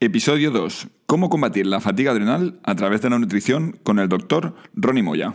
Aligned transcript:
Episodio 0.00 0.52
2. 0.52 0.86
Cómo 1.06 1.28
combatir 1.28 1.66
la 1.66 1.80
fatiga 1.80 2.12
adrenal 2.12 2.60
a 2.62 2.76
través 2.76 3.02
de 3.02 3.10
la 3.10 3.18
nutrición 3.18 3.80
con 3.82 3.98
el 3.98 4.08
doctor 4.08 4.54
Ronnie 4.74 5.02
Moya. 5.02 5.34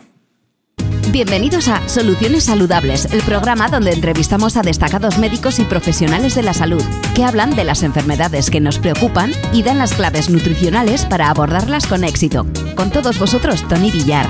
Bienvenidos 1.11 1.67
a 1.67 1.85
Soluciones 1.89 2.45
Saludables, 2.45 3.11
el 3.11 3.21
programa 3.23 3.67
donde 3.67 3.91
entrevistamos 3.91 4.55
a 4.55 4.61
destacados 4.61 5.19
médicos 5.19 5.59
y 5.59 5.65
profesionales 5.65 6.35
de 6.35 6.43
la 6.43 6.53
salud 6.53 6.81
que 7.13 7.25
hablan 7.25 7.57
de 7.57 7.65
las 7.65 7.83
enfermedades 7.83 8.49
que 8.49 8.61
nos 8.61 8.79
preocupan 8.79 9.31
y 9.51 9.63
dan 9.63 9.79
las 9.79 9.93
claves 9.93 10.29
nutricionales 10.29 11.05
para 11.05 11.29
abordarlas 11.29 11.85
con 11.85 12.05
éxito. 12.05 12.47
Con 12.77 12.89
todos 12.89 13.19
vosotros, 13.19 13.67
Tony 13.67 13.91
Villar. 13.91 14.27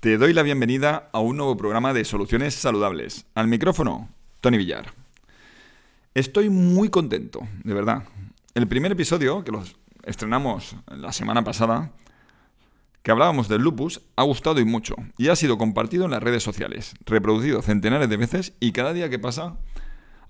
Te 0.00 0.16
doy 0.16 0.32
la 0.32 0.42
bienvenida 0.42 1.10
a 1.12 1.20
un 1.20 1.36
nuevo 1.36 1.58
programa 1.58 1.92
de 1.92 2.06
Soluciones 2.06 2.54
Saludables. 2.54 3.26
Al 3.34 3.48
micrófono, 3.48 4.08
Tony 4.40 4.56
Villar. 4.56 5.01
Estoy 6.14 6.50
muy 6.50 6.90
contento, 6.90 7.40
de 7.64 7.72
verdad. 7.72 8.04
El 8.54 8.68
primer 8.68 8.92
episodio, 8.92 9.44
que 9.44 9.50
los 9.50 9.76
estrenamos 10.04 10.76
la 10.86 11.10
semana 11.10 11.42
pasada, 11.42 11.92
que 13.02 13.10
hablábamos 13.10 13.48
del 13.48 13.62
lupus, 13.62 14.02
ha 14.16 14.22
gustado 14.22 14.60
y 14.60 14.66
mucho, 14.66 14.94
y 15.16 15.28
ha 15.28 15.36
sido 15.36 15.56
compartido 15.56 16.04
en 16.04 16.10
las 16.10 16.22
redes 16.22 16.42
sociales, 16.42 16.94
reproducido 17.06 17.62
centenares 17.62 18.10
de 18.10 18.18
veces, 18.18 18.52
y 18.60 18.72
cada 18.72 18.92
día 18.92 19.08
que 19.08 19.18
pasa 19.18 19.56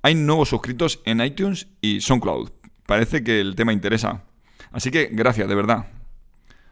hay 0.02 0.14
nuevos 0.14 0.50
suscritos 0.50 1.00
en 1.04 1.20
iTunes 1.20 1.66
y 1.80 2.00
SoundCloud. 2.00 2.50
Parece 2.86 3.24
que 3.24 3.40
el 3.40 3.56
tema 3.56 3.72
interesa. 3.72 4.22
Así 4.70 4.92
que 4.92 5.08
gracias, 5.10 5.48
de 5.48 5.54
verdad. 5.56 5.88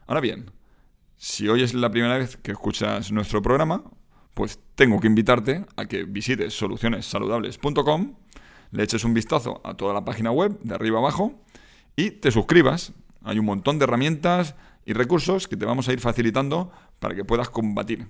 Ahora 0.07 0.21
bien, 0.21 0.53
si 1.17 1.49
hoy 1.49 1.65
es 1.65 1.75
la 1.75 1.91
primera 1.91 2.17
vez 2.17 2.37
que 2.37 2.53
escuchas 2.53 3.11
nuestro 3.11 3.43
programa, 3.43 3.83
pues 4.35 4.61
tengo 4.77 5.01
que 5.01 5.09
invitarte 5.09 5.65
a 5.77 5.87
que 5.87 6.05
visites 6.05 6.55
solucionessaludables.com, 6.55 8.15
le 8.71 8.83
eches 8.83 9.05
un 9.05 9.15
vistazo 9.15 9.61
a 9.65 9.75
toda 9.75 9.95
la 9.95 10.05
página 10.05 10.31
web 10.31 10.59
de 10.63 10.75
arriba 10.75 10.99
abajo 10.99 11.41
y 11.97 12.11
te 12.11 12.31
suscribas. 12.31 12.93
Hay 13.23 13.39
un 13.39 13.47
montón 13.47 13.79
de 13.79 13.85
herramientas 13.85 14.55
y 14.85 14.93
recursos 14.93 15.49
que 15.49 15.57
te 15.57 15.67
vamos 15.67 15.89
a 15.89 15.93
ir 15.93 16.01
facilitando 16.01 16.71
para 16.99 17.15
que 17.15 17.25
puedas 17.25 17.51
combatir 17.51 18.09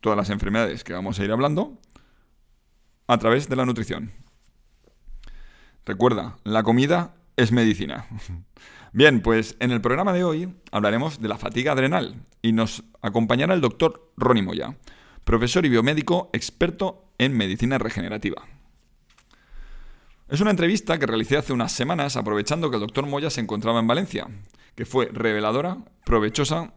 todas 0.00 0.16
las 0.16 0.30
enfermedades 0.30 0.84
que 0.84 0.92
vamos 0.92 1.18
a 1.18 1.24
ir 1.24 1.32
hablando 1.32 1.78
a 3.06 3.18
través 3.18 3.48
de 3.48 3.56
la 3.56 3.66
nutrición. 3.66 4.12
Recuerda, 5.84 6.36
la 6.44 6.62
comida 6.62 7.16
es 7.36 7.52
medicina. 7.52 8.06
Bien, 8.92 9.20
pues 9.20 9.56
en 9.60 9.70
el 9.70 9.80
programa 9.80 10.12
de 10.12 10.24
hoy 10.24 10.54
hablaremos 10.72 11.20
de 11.20 11.28
la 11.28 11.38
fatiga 11.38 11.72
adrenal 11.72 12.26
y 12.42 12.52
nos 12.52 12.84
acompañará 13.02 13.54
el 13.54 13.60
doctor 13.60 14.12
Ronnie 14.16 14.42
Moya, 14.42 14.76
profesor 15.24 15.66
y 15.66 15.68
biomédico 15.68 16.30
experto 16.32 17.12
en 17.18 17.36
medicina 17.36 17.78
regenerativa. 17.78 18.42
Es 20.28 20.42
una 20.42 20.50
entrevista 20.50 20.98
que 20.98 21.06
realicé 21.06 21.38
hace 21.38 21.54
unas 21.54 21.72
semanas 21.72 22.18
aprovechando 22.18 22.68
que 22.68 22.76
el 22.76 22.82
doctor 22.82 23.06
Moya 23.06 23.30
se 23.30 23.40
encontraba 23.40 23.80
en 23.80 23.86
Valencia, 23.86 24.28
que 24.74 24.84
fue 24.84 25.08
reveladora, 25.10 25.78
provechosa 26.04 26.74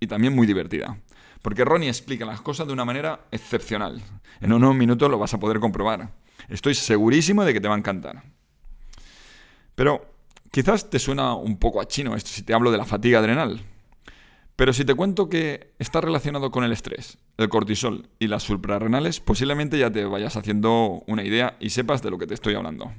y 0.00 0.08
también 0.08 0.34
muy 0.34 0.44
divertida. 0.44 0.98
Porque 1.40 1.64
Ronnie 1.64 1.88
explica 1.88 2.24
las 2.26 2.40
cosas 2.40 2.66
de 2.66 2.72
una 2.72 2.84
manera 2.84 3.26
excepcional. 3.30 4.02
En 4.40 4.52
unos 4.52 4.74
minutos 4.74 5.08
lo 5.08 5.20
vas 5.20 5.32
a 5.32 5.38
poder 5.38 5.60
comprobar. 5.60 6.10
Estoy 6.48 6.74
segurísimo 6.74 7.44
de 7.44 7.52
que 7.52 7.60
te 7.60 7.68
va 7.68 7.76
a 7.76 7.78
encantar. 7.78 8.24
Pero 9.76 10.12
quizás 10.50 10.90
te 10.90 10.98
suena 10.98 11.34
un 11.34 11.58
poco 11.58 11.80
a 11.80 11.86
chino 11.86 12.16
esto 12.16 12.30
si 12.30 12.42
te 12.42 12.54
hablo 12.54 12.72
de 12.72 12.78
la 12.78 12.86
fatiga 12.86 13.20
adrenal. 13.20 13.60
Pero 14.60 14.74
si 14.74 14.84
te 14.84 14.94
cuento 14.94 15.30
que 15.30 15.72
está 15.78 16.02
relacionado 16.02 16.50
con 16.50 16.64
el 16.64 16.72
estrés, 16.72 17.16
el 17.38 17.48
cortisol 17.48 18.10
y 18.18 18.26
las 18.26 18.42
suprarrenales, 18.42 19.18
posiblemente 19.18 19.78
ya 19.78 19.90
te 19.90 20.04
vayas 20.04 20.36
haciendo 20.36 21.02
una 21.06 21.24
idea 21.24 21.56
y 21.60 21.70
sepas 21.70 22.02
de 22.02 22.10
lo 22.10 22.18
que 22.18 22.26
te 22.26 22.34
estoy 22.34 22.56
hablando. 22.56 22.92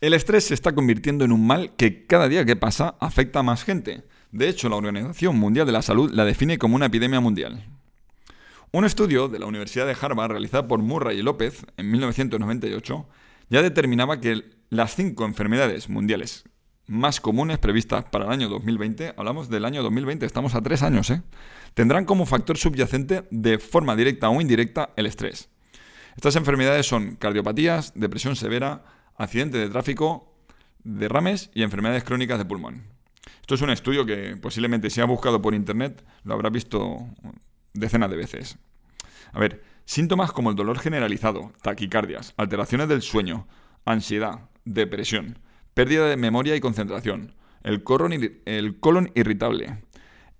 El 0.00 0.12
estrés 0.12 0.42
se 0.42 0.54
está 0.54 0.74
convirtiendo 0.74 1.24
en 1.24 1.30
un 1.30 1.46
mal 1.46 1.76
que 1.76 2.04
cada 2.04 2.26
día 2.26 2.44
que 2.44 2.56
pasa 2.56 2.96
afecta 2.98 3.38
a 3.38 3.42
más 3.44 3.62
gente. 3.62 4.02
De 4.32 4.48
hecho, 4.48 4.68
la 4.68 4.74
Organización 4.74 5.36
Mundial 5.36 5.66
de 5.66 5.72
la 5.72 5.82
Salud 5.82 6.10
la 6.10 6.24
define 6.24 6.58
como 6.58 6.74
una 6.74 6.86
epidemia 6.86 7.20
mundial. 7.20 7.64
Un 8.72 8.86
estudio 8.86 9.28
de 9.28 9.38
la 9.38 9.46
Universidad 9.46 9.86
de 9.86 9.96
Harvard 10.00 10.32
realizado 10.32 10.66
por 10.66 10.82
Murray 10.82 11.20
y 11.20 11.22
López 11.22 11.64
en 11.76 11.92
1998 11.92 13.06
ya 13.50 13.62
determinaba 13.62 14.20
que 14.20 14.42
las 14.68 14.96
cinco 14.96 15.24
enfermedades 15.24 15.88
mundiales 15.88 16.42
más 16.86 17.20
comunes 17.20 17.58
previstas 17.58 18.04
para 18.04 18.26
el 18.26 18.32
año 18.32 18.48
2020, 18.48 19.14
hablamos 19.16 19.48
del 19.48 19.64
año 19.64 19.82
2020, 19.82 20.24
estamos 20.24 20.54
a 20.54 20.62
tres 20.62 20.82
años, 20.82 21.10
¿eh? 21.10 21.22
tendrán 21.74 22.04
como 22.04 22.26
factor 22.26 22.56
subyacente 22.58 23.26
de 23.30 23.58
forma 23.58 23.96
directa 23.96 24.28
o 24.28 24.40
indirecta 24.40 24.90
el 24.96 25.06
estrés. 25.06 25.48
Estas 26.16 26.36
enfermedades 26.36 26.86
son 26.86 27.16
cardiopatías, 27.16 27.92
depresión 27.94 28.36
severa, 28.36 28.84
accidente 29.16 29.58
de 29.58 29.68
tráfico, 29.68 30.32
derrames 30.84 31.50
y 31.54 31.62
enfermedades 31.62 32.04
crónicas 32.04 32.38
de 32.38 32.44
pulmón. 32.44 32.84
Esto 33.40 33.54
es 33.54 33.60
un 33.62 33.70
estudio 33.70 34.06
que 34.06 34.36
posiblemente 34.36 34.90
si 34.90 35.00
ha 35.00 35.04
buscado 35.04 35.42
por 35.42 35.54
internet 35.54 36.04
lo 36.24 36.34
habrá 36.34 36.50
visto 36.50 37.06
decenas 37.74 38.10
de 38.10 38.16
veces. 38.16 38.58
A 39.32 39.38
ver, 39.38 39.62
síntomas 39.84 40.32
como 40.32 40.50
el 40.50 40.56
dolor 40.56 40.78
generalizado, 40.78 41.52
taquicardias, 41.62 42.32
alteraciones 42.36 42.88
del 42.88 43.02
sueño, 43.02 43.46
ansiedad, 43.84 44.48
depresión, 44.64 45.38
pérdida 45.76 46.08
de 46.08 46.16
memoria 46.16 46.56
y 46.56 46.60
concentración, 46.60 47.34
el 47.62 47.84
colon, 47.84 49.12
irritable, 49.14 49.82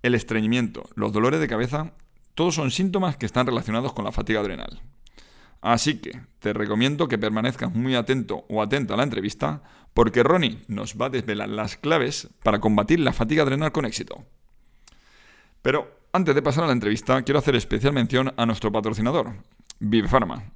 el 0.00 0.14
estreñimiento, 0.14 0.88
los 0.94 1.12
dolores 1.12 1.40
de 1.40 1.46
cabeza, 1.46 1.92
todos 2.34 2.54
son 2.54 2.70
síntomas 2.70 3.18
que 3.18 3.26
están 3.26 3.46
relacionados 3.46 3.92
con 3.92 4.06
la 4.06 4.12
fatiga 4.12 4.40
adrenal. 4.40 4.80
Así 5.60 5.98
que 6.00 6.22
te 6.38 6.54
recomiendo 6.54 7.06
que 7.06 7.18
permanezcas 7.18 7.70
muy 7.74 7.96
atento 7.96 8.46
o 8.48 8.62
atenta 8.62 8.94
a 8.94 8.96
la 8.96 9.02
entrevista 9.02 9.62
porque 9.92 10.22
Ronnie 10.22 10.62
nos 10.68 10.94
va 10.94 11.06
a 11.06 11.10
desvelar 11.10 11.50
las 11.50 11.76
claves 11.76 12.30
para 12.42 12.58
combatir 12.58 13.00
la 13.00 13.12
fatiga 13.12 13.42
adrenal 13.42 13.72
con 13.72 13.84
éxito. 13.84 14.24
Pero 15.60 16.00
antes 16.14 16.34
de 16.34 16.40
pasar 16.40 16.64
a 16.64 16.68
la 16.68 16.72
entrevista, 16.72 17.20
quiero 17.20 17.40
hacer 17.40 17.56
especial 17.56 17.92
mención 17.92 18.32
a 18.38 18.46
nuestro 18.46 18.72
patrocinador, 18.72 19.34
Vive 19.80 20.08
Pharma, 20.08 20.50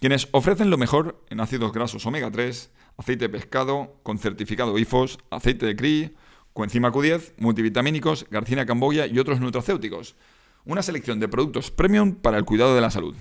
quienes 0.00 0.28
ofrecen 0.32 0.68
lo 0.68 0.78
mejor 0.78 1.24
en 1.30 1.38
ácidos 1.38 1.72
grasos 1.72 2.04
omega 2.06 2.28
3, 2.28 2.72
aceite 2.96 3.26
de 3.26 3.28
pescado 3.28 3.98
con 4.02 4.18
certificado 4.18 4.78
IFOS, 4.78 5.18
aceite 5.30 5.66
de 5.66 5.76
CRI, 5.76 6.16
coenzima 6.52 6.92
Q10, 6.92 7.32
multivitamínicos, 7.38 8.26
garcina 8.30 8.66
camboya 8.66 9.06
y 9.06 9.18
otros 9.18 9.40
nutracéuticos. 9.40 10.16
Una 10.64 10.82
selección 10.82 11.18
de 11.18 11.28
productos 11.28 11.70
premium 11.70 12.14
para 12.14 12.38
el 12.38 12.44
cuidado 12.44 12.74
de 12.74 12.80
la 12.80 12.90
salud. 12.90 13.16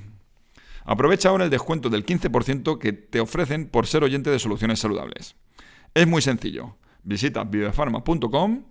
Aprovecha 0.84 1.30
ahora 1.30 1.46
el 1.46 1.50
descuento 1.50 1.90
del 1.90 2.06
15% 2.06 2.78
que 2.78 2.94
te 2.94 3.20
ofrecen 3.20 3.68
por 3.68 3.88
ser 3.88 4.04
oyente 4.04 4.30
de 4.30 4.40
soluciones 4.40 4.80
saludables. 4.80 5.36
Es 5.94 6.08
muy 6.08 6.22
sencillo. 6.22 6.76
Visita 7.04 7.44
biofarma.com, 7.44 8.64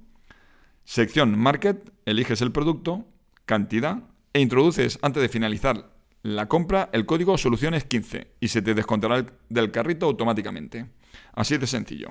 sección 0.84 1.38
Market, 1.38 1.93
eliges 2.05 2.43
el 2.43 2.53
producto, 2.53 3.05
cantidad 3.44 4.05
e 4.32 4.41
introduces 4.41 4.99
antes 5.03 5.22
de 5.22 5.28
finalizar 5.28 5.91
la 6.22 6.47
compra 6.47 6.91
el 6.92 7.06
código 7.06 7.38
soluciones 7.38 7.84
15 7.84 8.34
y 8.41 8.48
se 8.48 8.62
te 8.62 8.75
descontará 8.75 9.25
del 9.48 9.70
carrito 9.70 10.06
automáticamente. 10.06 10.86
Así 11.32 11.56
de 11.58 11.66
sencillo. 11.66 12.10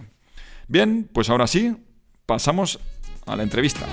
Bien, 0.67 1.09
pues 1.11 1.29
ahora 1.29 1.47
sí, 1.47 1.75
pasamos 2.25 2.79
a 3.25 3.35
la 3.35 3.43
entrevista. 3.43 3.85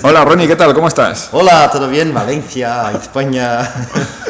Hola 0.00 0.24
Ronnie, 0.24 0.46
¿qué 0.46 0.54
tal? 0.54 0.74
¿Cómo 0.74 0.86
estás? 0.86 1.30
Hola, 1.32 1.68
¿todo 1.72 1.88
bien? 1.88 2.14
Valencia, 2.14 2.92
España. 2.92 3.68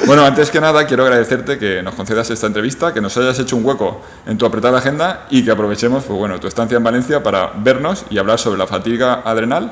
Bueno, 0.07 0.25
antes 0.25 0.51
que 0.51 0.59
nada 0.59 0.87
quiero 0.87 1.03
agradecerte 1.03 1.59
que 1.59 1.83
nos 1.83 1.95
concedas 1.95 2.31
esta 2.31 2.47
entrevista, 2.47 2.95
que 2.95 3.01
nos 3.03 3.15
hayas 3.19 3.39
hecho 3.41 3.57
un 3.57 3.67
hueco 3.67 4.01
en 4.25 4.39
tu 4.39 4.47
apretada 4.47 4.79
agenda 4.79 5.27
y 5.29 5.45
que 5.45 5.51
aprovechemos 5.51 6.05
pues 6.05 6.19
bueno, 6.19 6.41
tu 6.41 6.47
estancia 6.47 6.79
en 6.79 6.85
Valencia 6.85 7.23
para 7.23 7.53
vernos 7.57 8.07
y 8.09 8.17
hablar 8.17 8.39
sobre 8.39 8.57
la 8.57 8.67
fatiga 8.67 9.21
adrenal 9.23 9.71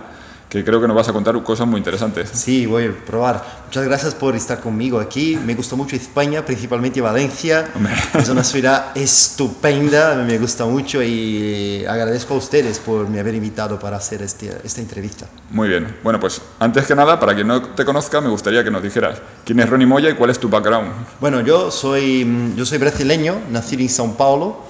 que 0.57 0.65
creo 0.65 0.81
que 0.81 0.89
nos 0.89 0.97
vas 0.97 1.09
a 1.09 1.13
contar 1.13 1.41
cosas 1.43 1.67
muy 1.67 1.79
interesantes. 1.79 2.31
Sí, 2.33 2.65
voy 2.65 2.87
a 2.87 2.93
probar. 3.05 3.45
Muchas 3.67 3.85
gracias 3.85 4.15
por 4.15 4.35
estar 4.35 4.61
conmigo 4.61 4.99
aquí. 4.99 5.39
Me 5.45 5.55
gustó 5.55 5.77
mucho 5.77 5.97
España, 5.97 6.45
principalmente 6.45 7.01
Valencia. 7.01 7.69
Es 8.15 8.29
una 8.31 8.43
ciudad 8.43 8.97
estupenda, 8.97 10.15
me 10.15 10.39
gusta 10.39 10.65
mucho 10.65 11.03
y 11.03 11.85
agradezco 11.87 12.35
a 12.35 12.37
ustedes 12.39 12.79
por 12.79 13.09
me 13.09 13.21
haber 13.21 13.35
invitado 13.35 13.79
para 13.79 13.99
hacer 13.99 14.23
este, 14.23 14.57
esta 14.65 14.81
entrevista. 14.81 15.27
Muy 15.51 15.69
bien. 15.69 15.95
Bueno, 16.03 16.19
pues 16.19 16.41
antes 16.59 16.87
que 16.87 16.95
nada, 16.95 17.21
para 17.21 17.35
quien 17.35 17.49
no 17.49 17.61
te 17.61 17.85
conozca, 17.85 18.21
me 18.21 18.29
gustaría 18.29 18.65
que 18.65 18.71
nos 18.71 18.83
dijeras 18.83 19.21
quién 19.45 19.61
es 19.61 19.69
Ronnie 19.69 19.87
Moya 19.87 20.09
y 20.09 20.15
cuál 20.15 20.31
es 20.31 20.39
tu 20.39 20.49
background. 20.49 20.93
Bueno, 21.21 21.43
yo 21.43 21.71
soy, 21.71 22.55
yo 22.57 22.65
soy 22.65 22.79
brasileño, 22.79 23.37
nacido 23.51 23.83
en 23.83 23.89
São 23.89 24.17
Paulo. 24.17 24.66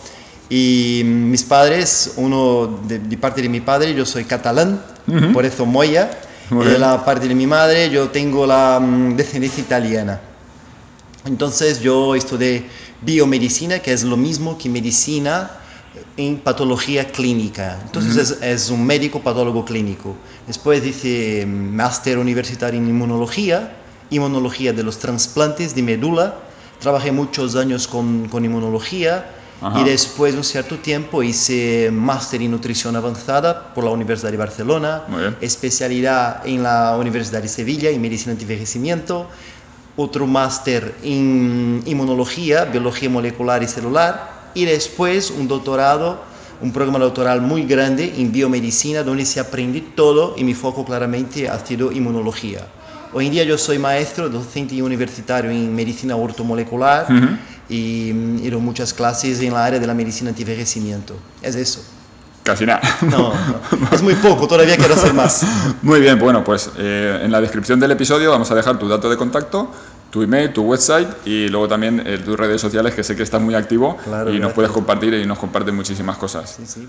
Y 0.49 1.03
mis 1.05 1.43
padres, 1.43 2.15
uno 2.17 2.81
de, 2.87 2.99
parte 3.17 3.43
de 3.43 3.49
mi 3.49 3.61
padre, 3.61 3.95
yo 3.95 4.07
soy 4.07 4.25
catalán, 4.25 4.81
por 5.33 5.45
eso 5.45 5.67
Moya. 5.67 6.11
Y 6.51 6.65
de 6.65 6.79
la 6.79 7.05
parte 7.05 7.27
de 7.27 7.35
mi 7.35 7.47
madre, 7.47 7.91
yo 7.91 8.11
tengo 8.11 8.47
la 8.47 8.79
mm, 8.81 9.17
descendencia 9.17 9.61
italiana. 9.61 10.21
Entonces 11.25 11.81
yo 11.81 12.15
estudié 12.15 12.65
biomedicina, 13.03 13.81
que 13.81 13.93
es 13.93 14.05
lo 14.05 14.17
mismo 14.17 14.57
que 14.57 14.69
medicina 14.69 15.51
en 16.17 16.39
patología 16.39 17.11
clínica. 17.11 17.81
Entonces 17.85 18.39
es, 18.41 18.71
un 18.71 18.87
médico 18.87 19.21
patólogo 19.21 19.65
clínico. 19.65 20.15
Después 20.47 20.85
dice 20.85 21.45
máster 21.47 22.19
universitario 22.19 22.79
en 22.79 22.89
inmunología, 22.89 23.77
inmunología 24.11 24.73
de 24.73 24.85
los 24.85 24.99
trasplantes 24.99 25.75
de 25.75 25.83
médula. 25.83 26.37
Trabajé 26.79 27.11
muchos 27.11 27.57
años 27.57 27.89
con, 27.89 28.29
con 28.29 28.45
inmunología 28.45 29.27
y 29.75 29.85
después 29.85 30.33
de 30.33 30.39
un 30.39 30.45
cierto 30.45 30.79
tiempo 30.79 31.23
hice 31.23 31.91
máster 31.91 32.43
en 32.43 32.51
nutrición 32.51 32.95
avanzada 32.95 33.73
por 33.75 33.85
la 33.85 33.91
Universidad 33.91 34.31
de 34.31 34.37
Barcelona, 34.37 35.03
especialidad 35.41 36.47
en 36.47 36.63
la 36.63 36.97
Universidad 36.99 37.41
de 37.41 37.49
Sevilla 37.49 37.91
en 37.91 38.01
medicina 38.01 38.33
anti-envejecimiento, 38.33 39.29
otro 39.97 40.27
máster 40.27 40.95
en 41.03 41.83
inmunología, 41.87 42.67
biología 42.67 43.09
molecular 43.09 43.63
y 43.63 43.67
celular 43.67 44.51
y 44.53 44.67
después 44.67 45.31
un 45.31 45.49
doctorado, 45.49 46.23
un 46.61 46.73
programa 46.73 46.99
doctoral 46.99 47.41
muy 47.41 47.65
grande 47.65 48.13
en 48.19 48.33
biomedicina 48.33 49.03
donde 49.03 49.25
se 49.25 49.41
aprende 49.41 49.81
todo 49.81 50.35
y 50.37 50.45
mi 50.45 50.53
foco 50.53 50.85
claramente 50.85 51.49
ha 51.49 51.59
sido 51.65 51.93
inmunología. 51.93 52.67
Hoy 53.15 53.27
en 53.27 53.33
día 53.33 53.45
yo 53.45 53.57
soy 53.57 53.79
maestro, 53.79 54.29
docente 54.29 54.75
y 54.75 54.83
universitario 54.83 55.51
en 55.51 55.75
medicina 55.75 56.17
ortomolecular 56.17 57.07
y 57.69 58.11
he 58.11 58.47
ido 58.47 58.61
muchas 58.61 58.95
clases 58.95 59.41
en 59.41 59.53
la 59.53 59.65
área 59.65 59.81
de 59.81 59.87
la 59.87 59.95
medicina 59.95 60.31
anti-envejecimiento. 60.31 61.15
Es 61.43 61.57
eso. 61.57 61.83
Casi 62.43 62.65
nada. 62.65 62.81
No, 63.03 63.33
es 63.93 64.03
muy 64.03 64.15
poco, 64.15 64.47
todavía 64.47 64.77
quiero 64.77 64.95
hacer 64.95 65.13
más. 65.13 65.45
Muy 65.83 66.01
bien, 66.01 66.19
bueno, 66.19 66.45
pues 66.45 66.71
eh, 66.79 67.21
en 67.25 67.33
la 67.33 67.41
descripción 67.41 67.81
del 67.81 67.91
episodio 67.91 68.31
vamos 68.31 68.51
a 68.53 68.55
dejar 68.55 68.79
tu 68.79 68.87
dato 68.87 69.11
de 69.11 69.17
contacto, 69.17 69.69
tu 70.11 70.23
email, 70.23 70.53
tu 70.53 70.63
website 70.63 71.09
y 71.25 71.49
luego 71.49 71.67
también 71.67 72.03
eh, 72.07 72.19
tus 72.25 72.39
redes 72.39 72.61
sociales, 72.61 72.95
que 72.95 73.03
sé 73.03 73.17
que 73.17 73.25
estás 73.25 73.43
muy 73.43 73.57
activo 73.57 73.99
y 74.33 74.39
nos 74.39 74.53
puedes 74.53 74.71
compartir 74.71 75.15
y 75.15 75.27
nos 75.27 75.39
comparten 75.39 75.75
muchísimas 75.75 76.19
cosas. 76.19 76.57
Sí, 76.57 76.63
sí. 76.67 76.89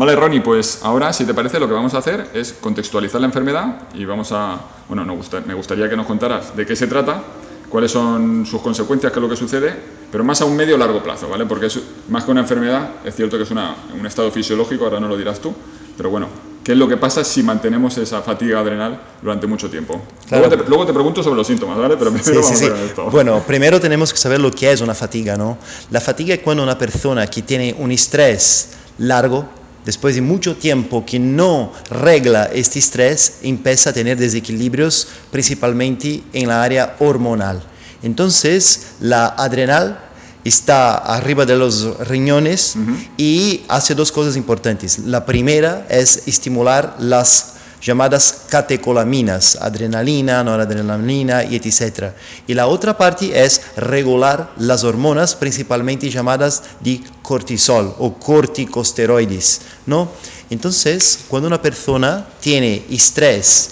Vale, 0.00 0.16
Ronnie, 0.16 0.40
pues 0.40 0.78
ahora, 0.82 1.12
si 1.12 1.26
te 1.26 1.34
parece, 1.34 1.60
lo 1.60 1.68
que 1.68 1.74
vamos 1.74 1.92
a 1.92 1.98
hacer 1.98 2.30
es 2.32 2.54
contextualizar 2.54 3.20
la 3.20 3.26
enfermedad 3.26 3.82
y 3.92 4.06
vamos 4.06 4.32
a, 4.32 4.58
bueno, 4.88 5.04
me 5.04 5.52
gustaría 5.52 5.90
que 5.90 5.94
nos 5.94 6.06
contaras 6.06 6.56
de 6.56 6.64
qué 6.64 6.74
se 6.74 6.86
trata, 6.86 7.22
cuáles 7.68 7.90
son 7.90 8.46
sus 8.46 8.62
consecuencias, 8.62 9.12
qué 9.12 9.18
es 9.18 9.22
lo 9.22 9.28
que 9.28 9.36
sucede, 9.36 9.74
pero 10.10 10.24
más 10.24 10.40
a 10.40 10.46
un 10.46 10.56
medio 10.56 10.78
largo 10.78 11.02
plazo, 11.02 11.28
¿vale? 11.28 11.44
Porque 11.44 11.66
es 11.66 11.78
más 12.08 12.24
que 12.24 12.30
una 12.30 12.40
enfermedad, 12.40 12.92
es 13.04 13.14
cierto 13.14 13.36
que 13.36 13.42
es 13.42 13.50
un 13.50 14.06
estado 14.06 14.30
fisiológico, 14.30 14.84
ahora 14.84 15.00
no 15.00 15.06
lo 15.06 15.18
dirás 15.18 15.38
tú, 15.38 15.52
pero 15.98 16.08
bueno, 16.08 16.28
¿qué 16.64 16.72
es 16.72 16.78
lo 16.78 16.88
que 16.88 16.96
pasa 16.96 17.22
si 17.22 17.42
mantenemos 17.42 17.98
esa 17.98 18.22
fatiga 18.22 18.60
adrenal 18.60 18.98
durante 19.20 19.46
mucho 19.46 19.68
tiempo? 19.68 20.00
Luego, 20.30 20.86
te, 20.86 20.94
pregunto 20.94 21.22
sobre 21.22 21.36
los 21.36 21.46
síntomas, 21.46 21.76
¿vale? 21.76 21.98
Pero 21.98 22.10
primero 22.10 22.40
vamos 22.40 22.62
A 22.62 22.84
esto. 22.84 23.10
Bueno, 23.10 23.42
primero 23.46 23.78
tenemos 23.78 24.14
que 24.14 24.18
saber 24.18 24.40
lo 24.40 24.50
que 24.50 24.72
es 24.72 24.80
una 24.80 24.94
fatiga, 24.94 25.36
¿no? 25.36 25.58
La 25.90 26.00
fatiga 26.00 26.34
es 26.34 26.40
cuando 26.40 26.62
una 26.62 26.78
persona 26.78 27.26
que 27.26 27.42
tiene 27.42 27.76
un 27.78 27.92
estrés 27.92 28.70
largo, 28.96 29.59
después 29.84 30.14
de 30.14 30.20
mucho 30.20 30.56
tiempo 30.56 31.04
que 31.04 31.18
no 31.18 31.72
regla 31.90 32.50
este 32.52 32.78
estrés, 32.78 33.38
empieza 33.42 33.90
a 33.90 33.92
tener 33.92 34.18
desequilibrios 34.18 35.08
principalmente 35.30 36.22
en 36.32 36.48
la 36.48 36.62
área 36.62 36.96
hormonal. 36.98 37.62
Entonces, 38.02 38.94
la 39.00 39.26
adrenal 39.26 39.98
está 40.44 40.96
arriba 40.96 41.44
de 41.44 41.56
los 41.56 41.98
riñones 42.08 42.74
y 43.16 43.62
hace 43.68 43.94
dos 43.94 44.10
cosas 44.10 44.36
importantes. 44.36 44.98
La 45.00 45.26
primera 45.26 45.86
es 45.90 46.26
estimular 46.26 46.96
las 46.98 47.59
llamadas 47.82 48.46
catecolaminas, 48.48 49.56
adrenalina, 49.60 50.44
noradrenalina 50.44 51.44
y 51.44 51.56
etc. 51.56 52.12
Y 52.46 52.54
la 52.54 52.66
otra 52.66 52.96
parte 52.96 53.42
es 53.42 53.62
regular 53.76 54.52
las 54.58 54.84
hormonas, 54.84 55.34
principalmente 55.34 56.10
llamadas 56.10 56.62
de 56.80 57.00
cortisol 57.22 57.94
o 57.98 58.14
corticosteroides, 58.14 59.62
¿no? 59.86 60.08
Entonces, 60.50 61.20
cuando 61.28 61.48
una 61.48 61.62
persona 61.62 62.26
tiene 62.40 62.84
estrés 62.90 63.70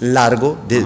largo 0.00 0.58
de 0.68 0.84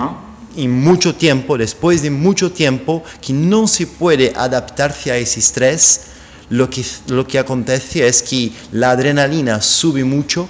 y 0.55 0.69
mucho 0.69 1.15
tiempo, 1.15 1.57
después 1.57 2.03
de 2.03 2.11
mucho 2.11 2.53
tiempo 2.53 3.03
que 3.21 3.33
no 3.33 3.67
se 3.67 3.87
puede 3.87 4.33
adaptarse 4.37 5.11
a 5.11 5.17
ese 5.17 5.41
estrés, 5.41 6.03
lo 6.51 6.69
que, 6.69 6.85
lo 7.07 7.27
que 7.27 7.39
acontece 7.39 8.07
es 8.07 8.23
que 8.23 8.53
la 8.73 8.91
adrenalina 8.91 9.63
sube 9.63 10.05
mucho, 10.05 10.49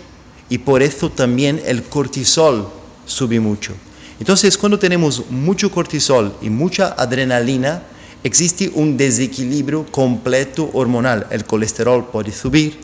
y 0.53 0.59
por 0.59 0.83
eso 0.83 1.09
también 1.09 1.63
el 1.65 1.83
cortisol 1.83 2.69
sube 3.07 3.41
mucho. 3.41 3.73
Entonces, 4.21 4.59
cuando 4.59 4.79
tenemos 4.79 5.31
mucho 5.31 5.71
cortisol 5.71 6.37
y 6.43 6.51
mucha 6.51 6.89
adrenalina, 6.89 7.83
existe 8.23 8.71
un 8.75 8.99
desequilibrio 8.99 9.87
completo 9.91 10.69
hormonal. 10.75 11.27
El 11.31 11.47
colesterol 11.47 12.07
puede 12.13 12.33
subir, 12.33 12.79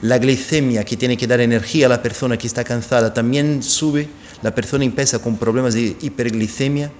la 0.00 0.18
glicemia 0.18 0.82
que 0.82 0.96
tiene 0.96 1.16
que 1.16 1.28
dar 1.28 1.40
energía 1.40 1.86
a 1.86 1.90
la 1.90 2.02
persona 2.02 2.36
que 2.36 2.48
está 2.48 2.64
cansada 2.64 3.14
también 3.14 3.62
sube, 3.62 4.08
la 4.42 4.52
persona 4.52 4.84
empieza 4.84 5.20
con 5.20 5.36
problemas 5.36 5.74
de 5.74 5.96
hiperglicemia, 6.00 6.90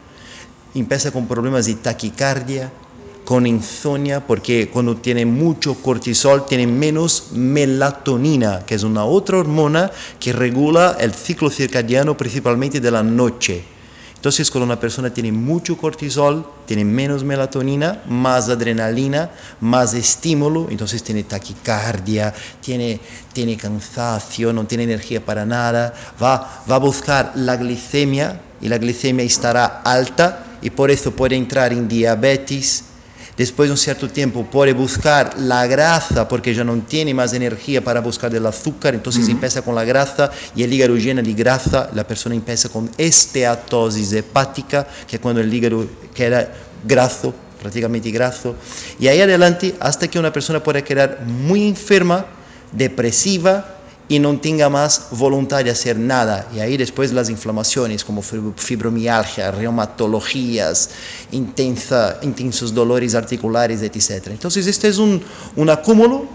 empieza 0.73 1.11
con 1.11 1.27
problemas 1.27 1.67
de 1.67 1.75
taquicardia, 1.75 2.71
con 3.33 3.47
insomnia, 3.47 4.27
porque 4.27 4.69
cuando 4.69 4.95
tiene 4.97 5.25
mucho 5.25 5.77
cortisol 5.77 6.45
tiene 6.45 6.67
menos 6.67 7.29
melatonina, 7.33 8.67
que 8.67 8.75
es 8.75 8.83
una 8.83 9.07
otra 9.07 9.39
hormona 9.39 9.91
que 10.21 10.35
regula 10.35 10.99
el 11.01 11.15
ciclo 11.15 11.49
circadiano 11.49 12.15
principalmente 12.15 12.79
de 12.79 12.91
la 12.91 13.03
noche. 13.03 13.65
Entonces, 14.17 14.51
cuando 14.51 14.67
una 14.67 14.79
persona 14.79 15.15
tiene 15.15 15.33
mucho 15.33 15.79
cortisol, 15.79 16.47
tiene 16.67 16.85
menos 16.85 17.25
melatonina, 17.25 18.03
más 18.07 18.51
adrenalina, 18.51 19.31
más 19.61 19.95
estímulo, 19.95 20.67
entonces 20.69 21.03
tiene 21.03 21.23
taquicardia, 21.23 22.35
tiene, 22.61 23.01
tiene 23.33 23.57
cansancio, 23.57 24.53
no 24.53 24.67
tiene 24.67 24.85
energía 24.85 25.25
para 25.25 25.47
nada, 25.47 25.95
va, 26.23 26.65
va 26.71 26.75
a 26.75 26.79
buscar 26.79 27.33
la 27.35 27.57
glicemia 27.57 28.43
y 28.61 28.69
la 28.69 28.77
glicemia 28.77 29.25
estará 29.25 29.81
alta 29.87 30.59
y 30.61 30.69
por 30.69 30.91
eso 30.91 31.13
puede 31.13 31.35
entrar 31.35 31.73
en 31.73 31.89
diabetes, 31.89 32.92
Después 33.37 33.69
de 33.69 33.73
un 33.73 33.79
cierto 33.79 34.09
tiempo 34.11 34.45
puede 34.45 34.75
buscar 34.75 35.39
la 35.39 35.67
grasa 35.67 36.29
porque 36.29 36.55
ya 36.55 36.65
no 36.65 36.77
tiene 36.81 37.15
más 37.15 37.33
energía 37.33 37.83
para 37.83 38.01
buscar 38.01 38.35
el 38.35 38.45
azúcar, 38.45 38.95
entonces 38.95 39.27
empieza 39.27 39.63
con 39.63 39.75
la 39.75 39.85
grasa 39.85 40.31
y 40.55 40.63
el 40.63 40.73
hígado 40.73 40.97
llena 40.97 41.23
de 41.23 41.33
grasa, 41.33 41.89
la 41.95 42.07
persona 42.07 42.35
empieza 42.35 42.69
con 42.69 42.91
esteatosis 42.99 44.13
hepática, 44.13 44.87
que 45.07 45.17
es 45.17 45.23
cuando 45.23 45.41
el 45.41 45.53
hígado 45.53 45.87
queda 46.15 46.53
graso, 46.85 47.35
prácticamente 47.59 48.11
graso, 48.11 48.55
y 49.01 49.09
ahí 49.09 49.23
adelante 49.23 49.75
hasta 49.81 50.09
que 50.09 50.19
una 50.19 50.33
persona 50.33 50.63
puede 50.63 50.85
quedar 50.85 51.23
muy 51.27 51.67
enferma, 51.69 52.27
depresiva, 52.73 53.82
y 54.09 54.19
no 54.19 54.39
tenga 54.39 54.69
más 54.69 55.09
voluntad 55.13 55.65
de 55.65 55.71
hacer 55.71 55.99
nada. 55.99 56.49
Y 56.55 56.61
ahí 56.61 56.77
después 56.77 57.13
las 57.13 57.31
inflamaciones 57.31 58.05
como 58.05 58.23
fibromialgia, 58.23 59.51
reumatologías, 59.51 60.91
intensa, 61.31 62.19
intensos 62.23 62.75
dolores 62.75 63.15
articulares, 63.15 63.83
etc. 63.83 64.29
Entonces 64.29 64.67
este 64.67 64.89
es 64.89 64.99
un, 64.99 65.23
un 65.57 65.71
acúmulo 65.71 66.27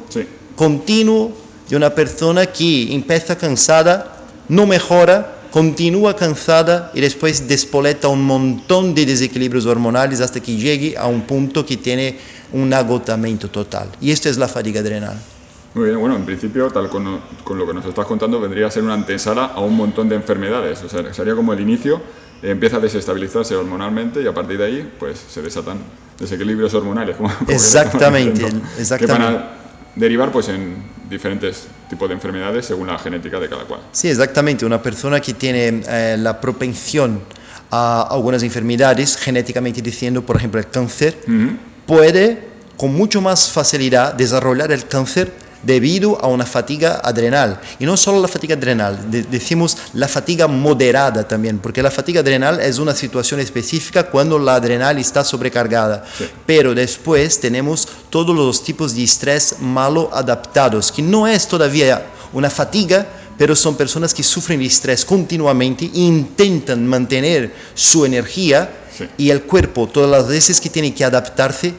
continuo 0.55 1.31
de 1.69 1.75
una 1.75 1.93
persona 1.93 2.45
que 2.45 2.93
empieza 2.93 3.37
cansada, 3.37 4.23
no 4.47 4.65
mejora, 4.65 5.35
continúa 5.51 6.15
cansada 6.15 6.91
y 6.93 7.01
después 7.01 7.47
despoleta 7.47 8.07
un 8.07 8.23
montón 8.23 8.95
de 8.95 9.05
desequilibrios 9.05 9.65
hormonales 9.65 10.21
hasta 10.21 10.39
que 10.39 10.55
llegue 10.55 10.97
a 10.97 11.07
un 11.07 11.21
punto 11.21 11.65
que 11.65 11.77
tiene 11.77 12.17
un 12.53 12.73
agotamiento 12.73 13.49
total. 13.49 13.89
Y 14.01 14.11
esta 14.11 14.29
es 14.29 14.37
la 14.37 14.47
fatiga 14.47 14.81
adrenal. 14.81 15.17
Muy 15.77 15.89
bien, 15.89 15.99
bueno, 15.99 16.15
en 16.15 16.25
principio, 16.25 16.71
tal 16.71 16.89
con, 16.89 17.05
lo 17.05 17.67
que 17.67 17.73
nos 17.73 17.85
estás 17.85 18.07
contando, 18.07 18.41
vendría 18.41 18.65
a 18.65 18.71
ser 18.71 18.81
una 18.81 18.95
antesala 18.95 19.45
a 19.45 19.59
un 19.59 19.77
montón 19.77 20.09
de 20.09 20.15
enfermedades. 20.15 20.81
O 20.81 20.89
sea, 20.89 21.13
sería 21.13 21.35
como 21.35 21.53
el 21.53 21.59
inicio, 21.59 22.01
empieza 22.41 22.77
a 22.77 22.79
desestabilizarse 22.79 23.55
hormonalmente 23.55 24.23
y 24.23 24.25
a 24.25 24.33
partir 24.33 24.57
de 24.57 24.65
ahí, 24.65 24.91
pues 24.97 25.23
se 25.29 25.43
desatan 25.43 25.77
desequilibrios 26.19 26.73
hormonales. 26.73 27.17
Como, 27.17 27.31
exactamente, 27.47 28.47
exactamente. 28.79 29.05
Que 29.05 29.05
van 29.05 29.21
a 29.21 29.51
derivar 29.95 30.31
pues 30.31 30.49
en 30.49 30.77
diferentes 31.11 31.67
tipos 31.91 32.09
de 32.09 32.15
enfermedades 32.15 32.65
según 32.65 32.87
la 32.87 32.97
genética 32.97 33.39
de 33.39 33.47
cada 33.47 33.65
cual. 33.65 33.81
Sí, 33.91 34.09
exactamente. 34.09 34.65
Una 34.65 34.81
persona 34.81 35.19
que 35.19 35.35
tiene 35.35 35.83
eh, 35.87 36.17
la 36.17 36.41
propensión 36.41 37.21
a 37.69 38.07
algunas 38.09 38.41
enfermedades, 38.41 39.15
genéticamente 39.15 39.83
diciendo, 39.83 40.25
por 40.25 40.37
ejemplo, 40.37 40.59
el 40.59 40.69
cáncer, 40.69 41.19
puede 41.85 42.47
con 42.77 42.95
mucho 42.95 43.21
más 43.21 43.51
facilidad 43.51 44.15
desarrollar 44.15 44.71
el 44.71 44.87
cáncer 44.87 45.45
debido 45.63 46.19
a 46.23 46.27
una 46.27 46.45
fatiga 46.45 47.01
adrenal. 47.03 47.59
Y 47.79 47.85
no 47.85 47.97
solo 47.97 48.21
la 48.21 48.27
fatiga 48.27 48.55
adrenal, 48.55 48.99
decimos 49.09 49.77
la 49.93 50.07
fatiga 50.07 50.47
moderada 50.47 51.27
también, 51.27 51.59
porque 51.59 51.81
la 51.83 51.91
fatiga 51.91 52.21
adrenal 52.21 52.59
es 52.59 52.79
una 52.79 52.93
situación 52.93 53.39
específica 53.39 54.09
cuando 54.09 54.39
la 54.39 54.55
adrenal 54.55 54.97
está 54.97 55.23
sobrecargada. 55.23 56.05
Pero 56.45 56.73
después 56.73 57.39
tenemos 57.39 57.87
todos 58.09 58.35
los 58.35 58.63
tipos 58.63 58.95
de 58.95 59.03
estrés 59.03 59.55
malo 59.59 60.09
adaptados, 60.13 60.91
que 60.91 61.01
no 61.01 61.27
es 61.27 61.47
todavía 61.47 62.05
una 62.33 62.49
fatiga, 62.49 63.07
pero 63.37 63.55
son 63.55 63.75
personas 63.75 64.13
que 64.13 64.23
sufren 64.23 64.59
de 64.59 64.65
estrés 64.65 65.05
continuamente 65.05 65.85
e 65.85 65.99
intentan 65.99 66.85
mantener 66.87 67.53
su 67.73 68.05
energía 68.05 68.69
Sí. 68.97 69.05
y 69.17 69.29
el 69.29 69.43
cuerpo, 69.43 69.85
todas 69.85 70.09
las 70.09 70.27
veces 70.27 70.59
que 70.59 70.71
tiene 70.71 70.91
que 70.91 71.05
adaptarse, 71.05 71.71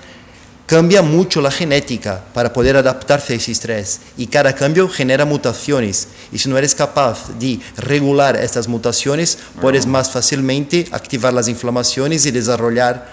cambia 0.69 1.01
mucho 1.01 1.41
la 1.41 1.51
genética 1.51 2.23
para 2.35 2.53
poder 2.53 2.77
adaptarse 2.77 3.33
a 3.33 3.37
ese 3.37 3.53
estrés 3.53 4.01
y 4.19 4.27
cada 4.27 4.55
cambio 4.55 4.87
genera 4.87 5.25
mutaciones 5.25 6.09
y 6.31 6.37
si 6.39 6.49
no 6.51 6.59
eres 6.59 6.75
capaz 6.75 7.31
de 7.41 7.59
regular 7.79 8.37
estas 8.37 8.69
mutaciones 8.69 9.39
puedes 9.63 9.87
más 9.87 10.11
fácilmente 10.11 10.87
activar 10.93 11.33
las 11.33 11.49
inflamaciones 11.49 12.27
y 12.27 12.31
desarrollar 12.33 13.11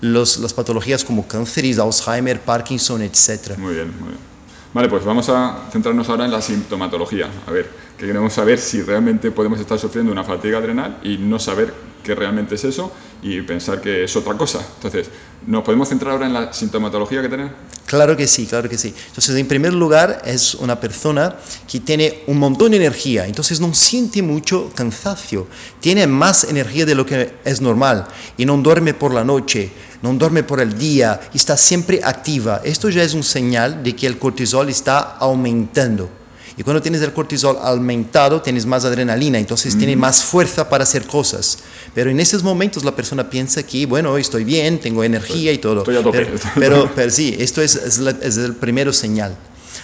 los- 0.00 0.38
las 0.38 0.52
patologías 0.52 1.04
como 1.04 1.26
cánceres, 1.28 1.78
Alzheimer, 1.78 2.40
Parkinson, 2.40 3.00
etc. 3.02 3.56
Muy 3.56 3.74
bien, 3.74 3.88
muy 4.00 4.08
bien. 4.08 4.36
Vale, 4.74 4.88
pues 4.90 5.04
vamos 5.04 5.28
a 5.30 5.68
centrarnos 5.72 6.08
ahora 6.10 6.24
en 6.26 6.32
la 6.32 6.42
sintomatología. 6.42 7.30
A 7.46 7.50
ver, 7.52 7.70
que 7.96 8.04
queremos 8.04 8.32
saber 8.34 8.58
si 8.58 8.82
realmente 8.82 9.30
podemos 9.30 9.60
estar 9.60 9.78
sufriendo 9.78 10.10
una 10.12 10.24
fatiga 10.24 10.58
adrenal 10.58 10.98
y 11.02 11.16
no 11.18 11.38
saber 11.38 11.72
qué 12.04 12.14
realmente 12.14 12.56
es 12.56 12.64
eso 12.64 12.92
y 13.22 13.40
pensar 13.40 13.80
que 13.80 14.04
es 14.04 14.14
otra 14.16 14.34
cosa. 14.34 14.60
Entonces, 14.76 15.08
¿nos 15.46 15.62
podemos 15.62 15.88
centrar 15.88 16.12
ahora 16.12 16.26
en 16.26 16.32
la 16.32 16.52
sintomatología 16.52 17.22
que 17.22 17.28
tenemos? 17.28 17.52
Claro 17.86 18.16
que 18.16 18.26
sí, 18.26 18.46
claro 18.46 18.68
que 18.68 18.76
sí. 18.76 18.92
Entonces, 19.08 19.36
en 19.36 19.46
primer 19.46 19.72
lugar, 19.72 20.22
es 20.24 20.54
una 20.56 20.80
persona 20.80 21.36
que 21.70 21.78
tiene 21.78 22.24
un 22.26 22.38
montón 22.38 22.72
de 22.72 22.78
energía, 22.78 23.26
entonces 23.26 23.60
no 23.60 23.72
siente 23.72 24.22
mucho 24.22 24.72
cansancio, 24.74 25.46
tiene 25.78 26.06
más 26.06 26.44
energía 26.44 26.84
de 26.84 26.96
lo 26.96 27.06
que 27.06 27.34
es 27.44 27.60
normal 27.60 28.06
y 28.36 28.44
no 28.44 28.56
duerme 28.56 28.92
por 28.92 29.14
la 29.14 29.24
noche, 29.24 29.70
no 30.02 30.12
duerme 30.14 30.42
por 30.42 30.60
el 30.60 30.76
día, 30.76 31.20
está 31.32 31.56
siempre 31.56 32.00
activa. 32.02 32.60
Esto 32.64 32.90
ya 32.90 33.04
es 33.04 33.14
un 33.14 33.22
señal 33.22 33.84
de 33.84 33.94
que 33.94 34.08
el 34.08 34.18
cortisol 34.18 34.68
está 34.68 35.16
aumentando. 35.18 36.10
Y 36.58 36.62
cuando 36.62 36.80
tienes 36.80 37.02
el 37.02 37.12
cortisol 37.12 37.58
aumentado, 37.62 38.40
tienes 38.40 38.64
más 38.64 38.84
adrenalina, 38.86 39.38
entonces 39.38 39.76
tiene 39.76 39.94
más 39.94 40.22
fuerza 40.24 40.68
para 40.70 40.84
hacer 40.84 41.06
cosas. 41.06 41.58
Pero 41.94 42.08
en 42.10 42.18
esos 42.18 42.42
momentos 42.42 42.82
la 42.82 42.96
persona 42.96 43.28
piensa 43.28 43.62
que, 43.62 43.84
bueno, 43.84 44.16
estoy 44.16 44.44
bien, 44.44 44.80
tengo 44.80 45.04
energía 45.04 45.52
y 45.52 45.58
todo. 45.58 45.80
estoy 45.80 45.96
a 45.96 46.02
tope. 46.02 46.24
Pero, 46.24 46.38
pero, 46.54 46.90
pero 46.94 47.10
sí, 47.10 47.36
esto 47.38 47.60
es, 47.60 47.74
es, 47.74 47.98
la- 47.98 48.16
es 48.22 48.38
el 48.38 48.54
primero 48.54 48.92
señal. 48.92 49.36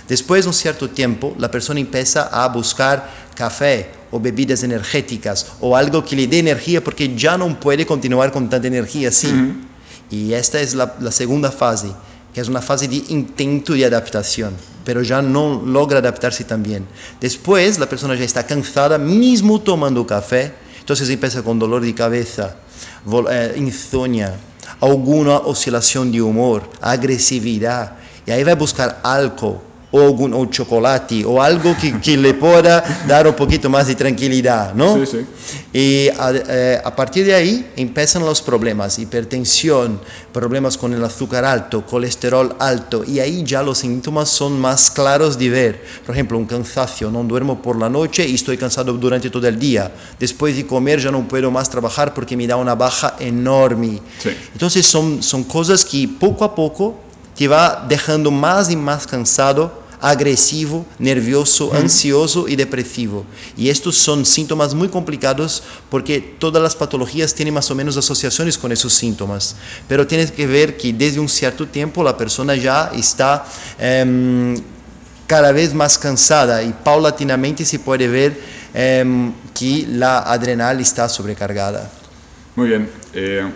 Después 0.09 0.45
de 0.45 0.49
un 0.49 0.55
cierto 0.55 0.89
tiempo, 0.89 1.35
la 1.39 1.51
persona 1.51 1.79
empieza 1.79 2.23
a 2.23 2.49
buscar 2.49 3.09
café 3.35 3.91
o 4.11 4.19
bebidas 4.19 4.63
energéticas 4.63 5.47
o 5.61 5.77
algo 5.77 6.05
que 6.05 6.17
le 6.17 6.27
dé 6.27 6.39
energía 6.39 6.83
porque 6.83 7.15
ya 7.15 7.37
no 7.37 7.61
puede 7.61 7.85
continuar 7.87 8.33
con 8.33 8.49
tanta 8.49 8.67
energía 8.67 9.11
así. 9.11 9.29
Y 10.11 10.33
esta 10.33 10.61
es 10.61 10.75
la, 10.75 10.95
la 11.01 11.11
segunda 11.13 11.51
fase, 11.51 11.89
que 12.33 12.41
es 12.41 12.49
una 12.49 12.63
fase 12.63 12.89
de 12.89 13.03
intento 13.09 13.75
de 13.75 13.85
adaptación, 13.85 14.55
pero 14.85 15.03
ya 15.03 15.21
no 15.21 15.63
logra 15.65 15.99
adaptarse 15.99 16.45
tan 16.45 16.63
bien. 16.63 16.87
Después, 17.21 17.79
la 17.79 17.89
persona 17.89 18.15
ya 18.15 18.25
está 18.25 18.47
cansada, 18.47 18.99
mismo 18.99 19.61
tomando 19.61 20.07
café, 20.07 20.53
entonces 20.81 21.09
empieza 21.11 21.43
con 21.43 21.59
dolor 21.59 21.83
de 21.83 21.95
cabeza, 21.95 22.57
vol- 23.07 23.29
eh, 23.31 23.55
insomnia, 23.57 24.35
alguna 24.81 25.39
oscilación 25.39 26.11
de 26.11 26.23
humor, 26.23 26.63
agresividad, 26.81 27.97
y 28.27 28.31
ahí 28.31 28.43
va 28.45 28.53
a 28.53 28.57
buscar 28.57 29.01
alcohol 29.03 29.61
o, 29.93 30.01
algún, 30.01 30.35
o 30.35 30.47
chocolate 30.47 31.25
o 31.25 31.41
algo 31.41 31.77
que, 31.81 32.01
que 32.01 32.17
le 32.17 32.35
pueda 32.35 32.83
dar 33.07 33.27
un 33.27 33.35
poquito 33.35 33.71
más 33.71 33.87
de 33.87 33.95
tranquilidad, 33.95 34.75
¿no? 34.75 35.05
Sí, 35.05 35.07
sí. 35.07 35.27
Y 35.73 36.09
a, 36.09 36.33
eh, 36.33 36.81
a 36.83 36.97
partir 36.97 37.27
de 37.27 37.35
ahí 37.35 37.71
empiezan 37.77 38.25
los 38.25 38.43
problemas, 38.43 38.99
hipertensión, 38.99 40.01
problemas 40.33 40.77
con 40.77 40.93
el 40.93 41.05
azúcar 41.05 41.45
alto, 41.45 41.85
colesterol 41.87 42.57
alto, 42.59 43.05
y 43.07 43.21
ahí 43.21 43.45
ya 43.45 43.63
los 43.63 43.79
síntomas 43.79 44.29
son 44.29 44.59
más 44.61 44.91
claros 44.91 45.39
de 45.39 45.51
ver. 45.51 45.85
Por 46.05 46.15
ejemplo, 46.15 46.39
un 46.39 46.47
cansancio, 46.47 47.11
no 47.11 47.23
duermo 47.25 47.61
por 47.61 47.79
la 47.79 47.89
noche 47.89 48.27
y 48.27 48.35
estoy 48.35 48.57
cansado 48.57 48.93
durante 48.95 49.31
todo 49.31 49.47
el 49.47 49.59
día. 49.59 49.93
Después 50.19 50.57
de 50.57 50.67
comer 50.67 51.01
ya 51.01 51.11
no 51.11 51.27
puedo 51.29 51.51
más 51.51 51.69
trabajar 51.69 52.15
porque 52.15 52.37
me 52.37 52.47
da 52.47 52.57
una 52.57 52.75
baja 52.75 53.17
enorme. 53.21 54.01
Sí. 54.19 54.31
Entonces 54.53 54.87
son, 54.87 55.23
son 55.23 55.45
cosas 55.45 55.85
que 55.85 56.09
poco 56.19 56.45
a 56.45 56.55
poco 56.55 57.12
te 57.37 57.49
va 57.49 57.85
dejando 57.89 58.31
más 58.31 58.71
y 58.71 58.77
más 58.77 59.07
cansado, 59.07 59.83
agresivo, 60.03 60.85
nervioso, 60.99 61.73
ansioso 61.73 62.49
y 62.49 62.57
depresivo. 62.57 63.25
Y 63.57 63.69
estos 63.69 63.97
son 63.97 64.27
síntomas 64.27 64.75
muy 64.75 64.89
complicados 64.89 65.63
porque 65.89 66.21
todas 66.21 66.61
las 66.61 66.75
patologías 66.75 67.33
tienen 67.35 67.55
más 67.55 67.71
o 67.71 67.75
menos 67.77 67.97
asociaciones 67.97 68.59
con 68.59 68.73
esos 68.73 68.93
síntomas. 68.93 69.55
Pero 69.89 70.07
tienes 70.07 70.33
que 70.33 70.47
ver 70.47 70.77
que 70.77 70.93
desde 70.93 71.21
un 71.21 71.29
cierto 71.29 71.69
tiempo 71.69 72.03
la 72.03 72.17
persona 72.17 72.57
ya 72.57 72.91
está 72.95 73.45
em, 73.79 74.57
cada 75.29 75.53
vez 75.53 75.73
más 75.73 75.97
cansada 75.97 76.65
y 76.65 76.73
paulatinamente 76.73 77.65
se 77.65 77.79
puede 77.79 78.09
ver 78.09 78.39
em, 78.75 79.33
que 79.55 79.87
la 79.89 80.19
adrenal 80.19 80.81
está 80.81 81.09
sobrecargada. 81.09 81.89
Muy 82.57 82.69
bien. 82.69 82.91
Eh, 83.15 83.49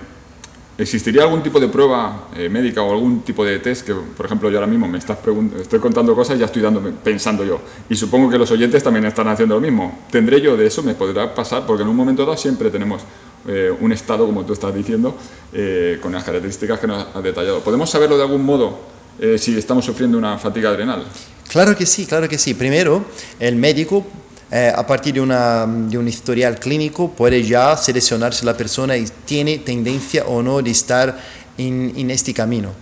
¿Existiría 0.79 1.23
algún 1.23 1.43
tipo 1.43 1.59
de 1.59 1.69
prueba 1.69 2.29
eh, 2.37 2.51
médica 2.51 2.83
o 2.83 2.93
algún 2.93 3.23
tipo 3.23 3.43
de 3.45 3.61
test 3.61 3.87
que, 3.87 3.95
por 3.95 4.27
ejemplo, 4.27 4.51
yo 4.51 4.59
ahora 4.59 4.67
mismo 4.67 4.87
me 4.87 4.99
estás 4.99 5.17
estoy 5.59 5.79
contando 5.79 6.15
cosas 6.15 6.37
y 6.37 6.41
ya 6.41 6.47
estoy 6.47 6.61
dando, 6.61 6.83
pensando 7.03 7.45
yo? 7.45 7.61
Y 7.89 7.97
supongo 7.97 8.29
que 8.29 8.37
los 8.37 8.51
oyentes 8.51 8.83
también 8.83 9.07
están 9.07 9.27
haciendo 9.29 9.55
lo 9.55 9.61
mismo. 9.63 10.01
¿Tendré 10.11 10.39
yo 10.43 10.55
de 10.55 10.67
eso? 10.67 10.83
¿Me 10.83 10.95
podrá 10.95 11.35
pasar? 11.35 11.65
Porque 11.67 11.83
en 11.83 11.89
un 11.89 11.97
momento 11.97 12.27
dado 12.27 12.37
siempre 12.37 12.71
tenemos 12.71 13.03
eh, 13.49 13.75
un 13.81 13.91
estado, 13.91 14.27
como 14.27 14.45
tú 14.45 14.53
estás 14.53 14.75
diciendo, 14.75 15.17
eh, 15.55 15.99
con 16.03 16.13
las 16.13 16.25
características 16.25 16.79
que 16.79 16.87
nos 16.87 17.07
has 17.15 17.23
detallado. 17.23 17.61
¿Podemos 17.61 17.89
saberlo 17.89 18.19
de 18.19 18.25
algún 18.25 18.45
modo 18.45 18.97
si 19.39 19.57
estamos 19.57 19.83
sufriendo 19.83 20.19
una 20.19 20.37
fatiga 20.37 20.69
adrenal? 20.69 21.03
Claro 21.49 21.75
que 21.75 21.87
sí, 21.87 22.05
claro 22.05 22.29
que 22.29 22.37
sí. 22.37 22.53
Primero, 22.53 23.03
el 23.41 23.57
médico, 23.57 24.05
eh, 24.51 24.73
a 24.75 24.87
partir 24.87 25.15
de, 25.15 25.21
una, 25.21 25.67
de 25.67 25.99
un 25.99 26.07
historial 26.09 26.59
clínico, 26.59 27.11
puede 27.15 27.43
ya 27.43 27.77
seleccionar 27.77 28.33
si 28.35 28.45
la 28.47 28.57
persona 28.57 28.95
es- 28.95 29.13
tiene 29.25 29.59
tendencia 29.59 30.25
o 30.27 30.43
no 30.43 30.63
de 30.63 30.71
estar 30.71 31.19
en, 31.59 31.93
en 31.97 32.11
este 32.11 32.33
camino. 32.33 32.73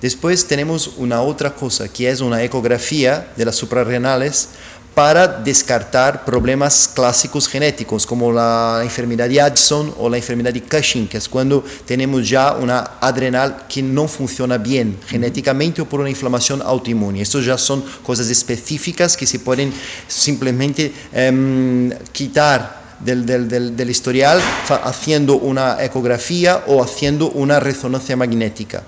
Después 0.00 0.48
tenemos 0.48 0.88
una 0.96 1.22
otra 1.22 1.54
cosa, 1.54 1.88
que 1.92 2.10
es 2.10 2.20
una 2.20 2.42
ecografía 2.42 3.32
de 3.36 3.44
las 3.44 3.54
suprarrenales 3.54 4.48
para 4.94 5.26
descartar 5.26 6.24
problemas 6.24 6.88
clásicos 6.94 7.48
genéticos 7.48 8.06
como 8.06 8.30
la 8.30 8.80
enfermedad 8.82 9.28
de 9.28 9.40
Addison 9.40 9.94
o 9.98 10.08
la 10.08 10.18
enfermedad 10.18 10.52
de 10.52 10.62
Cushing, 10.62 11.08
que 11.08 11.16
es 11.16 11.28
cuando 11.28 11.64
tenemos 11.86 12.28
ya 12.28 12.52
una 12.52 12.98
adrenal 13.00 13.64
que 13.68 13.82
no 13.82 14.06
funciona 14.06 14.58
bien 14.58 14.98
genéticamente 15.06 15.80
o 15.80 15.86
por 15.86 16.00
una 16.00 16.10
inflamación 16.10 16.60
autoinmune. 16.62 17.22
Estos 17.22 17.46
ya 17.46 17.56
son 17.56 17.82
cosas 18.02 18.28
específicas 18.28 19.16
que 19.16 19.26
se 19.26 19.38
pueden 19.38 19.72
simplemente 20.08 20.92
em, 21.12 21.90
quitar 22.12 22.82
del, 23.00 23.26
del, 23.26 23.48
del, 23.48 23.76
del 23.76 23.90
historial 23.90 24.40
haciendo 24.84 25.36
una 25.36 25.82
ecografía 25.82 26.62
o 26.66 26.82
haciendo 26.82 27.30
una 27.30 27.60
resonancia 27.60 28.16
magnética. 28.16 28.82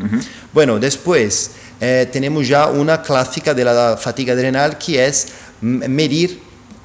Bueno, 0.53 0.79
después 0.79 1.51
eh, 1.81 2.09
tenemos 2.13 2.47
ya 2.47 2.69
una 2.69 3.03
clásica 3.03 3.53
de 3.55 3.65
la 3.65 3.97
fatiga 3.97 4.35
adrenal 4.35 4.79
que 4.79 5.05
es 5.05 5.29
medir 5.65 6.41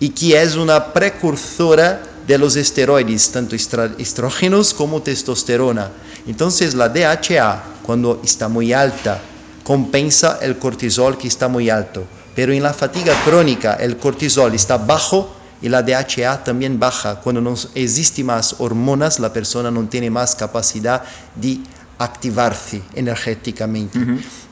y 0.00 0.10
que 0.10 0.40
es 0.40 0.54
una 0.54 0.92
precursora 0.92 2.00
de 2.26 2.38
los 2.38 2.54
esteroides, 2.56 3.32
tanto 3.32 3.56
estrógenos 3.56 4.72
como 4.74 5.02
testosterona. 5.02 5.90
Entonces 6.26 6.74
la 6.74 6.88
DHA, 6.88 7.62
cuando 7.82 8.20
está 8.22 8.48
muy 8.48 8.72
alta, 8.72 9.20
compensa 9.68 10.38
el 10.40 10.58
cortisol 10.58 11.18
que 11.18 11.28
está 11.28 11.46
muy 11.46 11.68
alto. 11.68 12.02
Pero 12.34 12.54
en 12.54 12.62
la 12.62 12.72
fatiga 12.72 13.12
crónica 13.26 13.74
el 13.74 13.98
cortisol 13.98 14.54
está 14.54 14.78
bajo 14.78 15.30
y 15.60 15.68
la 15.68 15.82
DHA 15.82 16.42
también 16.42 16.78
baja. 16.78 17.16
Cuando 17.20 17.42
no 17.42 17.54
existe 17.74 18.24
más 18.24 18.54
hormonas, 18.60 19.18
la 19.20 19.30
persona 19.30 19.70
no 19.70 19.86
tiene 19.86 20.08
más 20.08 20.34
capacidad 20.34 21.02
de 21.34 21.58
activarse 21.98 22.80
energéticamente. 22.94 23.98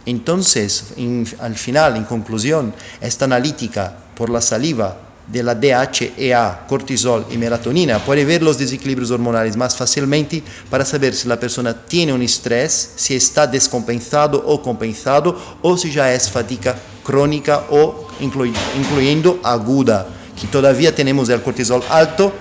Entonces, 0.04 0.92
en- 0.98 1.26
al 1.40 1.54
final, 1.56 1.96
en 1.96 2.04
conclusión, 2.04 2.74
esta 3.00 3.24
analítica 3.24 3.96
por 4.14 4.28
la 4.28 4.42
saliva 4.42 4.98
de 5.26 5.42
la 5.42 5.54
DHEA, 5.54 6.66
cortisol 6.68 7.26
y 7.30 7.36
melatonina 7.36 7.98
puede 8.04 8.24
ver 8.24 8.42
los 8.42 8.58
desequilibrios 8.58 9.10
hormonales 9.10 9.56
más 9.56 9.74
fácilmente 9.76 10.42
para 10.70 10.84
saber 10.84 11.14
si 11.14 11.26
la 11.26 11.38
persona 11.38 11.74
tiene 11.74 12.12
un 12.12 12.22
estrés, 12.22 12.92
si 12.96 13.14
está 13.14 13.46
descompensado 13.46 14.42
o 14.46 14.62
compensado, 14.62 15.36
o 15.62 15.76
si 15.76 15.90
ya 15.90 16.12
es 16.12 16.30
fatiga 16.30 16.76
crónica 17.02 17.64
o 17.70 18.06
inclui- 18.20 18.52
incluyendo 18.78 19.40
aguda, 19.42 20.06
que 20.40 20.46
todavía 20.46 20.94
tenemos 20.94 21.28
el 21.28 21.42
cortisol 21.42 21.82
alto, 21.90 22.32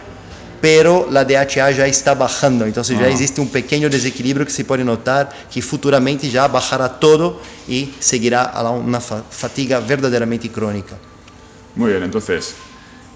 pero 0.62 1.08
la 1.12 1.24
DHA 1.24 1.72
ya 1.72 1.86
está 1.88 2.14
bajando, 2.16 2.66
entonces 2.66 2.98
ya 2.98 3.06
Ajá. 3.06 3.12
existe 3.14 3.40
un 3.42 3.50
pequeño 3.50 3.90
desequilibrio 3.90 4.46
que 4.46 4.52
se 4.52 4.64
puede 4.66 4.84
notar 4.84 5.30
que 5.52 5.62
futuramente 5.62 6.30
ya 6.30 6.48
bajará 6.48 6.90
todo 7.00 7.40
y 7.68 7.90
seguirá 8.00 8.44
a 8.44 8.70
una 8.72 9.00
fa- 9.00 9.24
fatiga 9.30 9.80
verdaderamente 9.80 10.50
crónica. 10.50 10.98
Muy 11.76 11.92
bien, 11.92 12.04
entonces, 12.04 12.56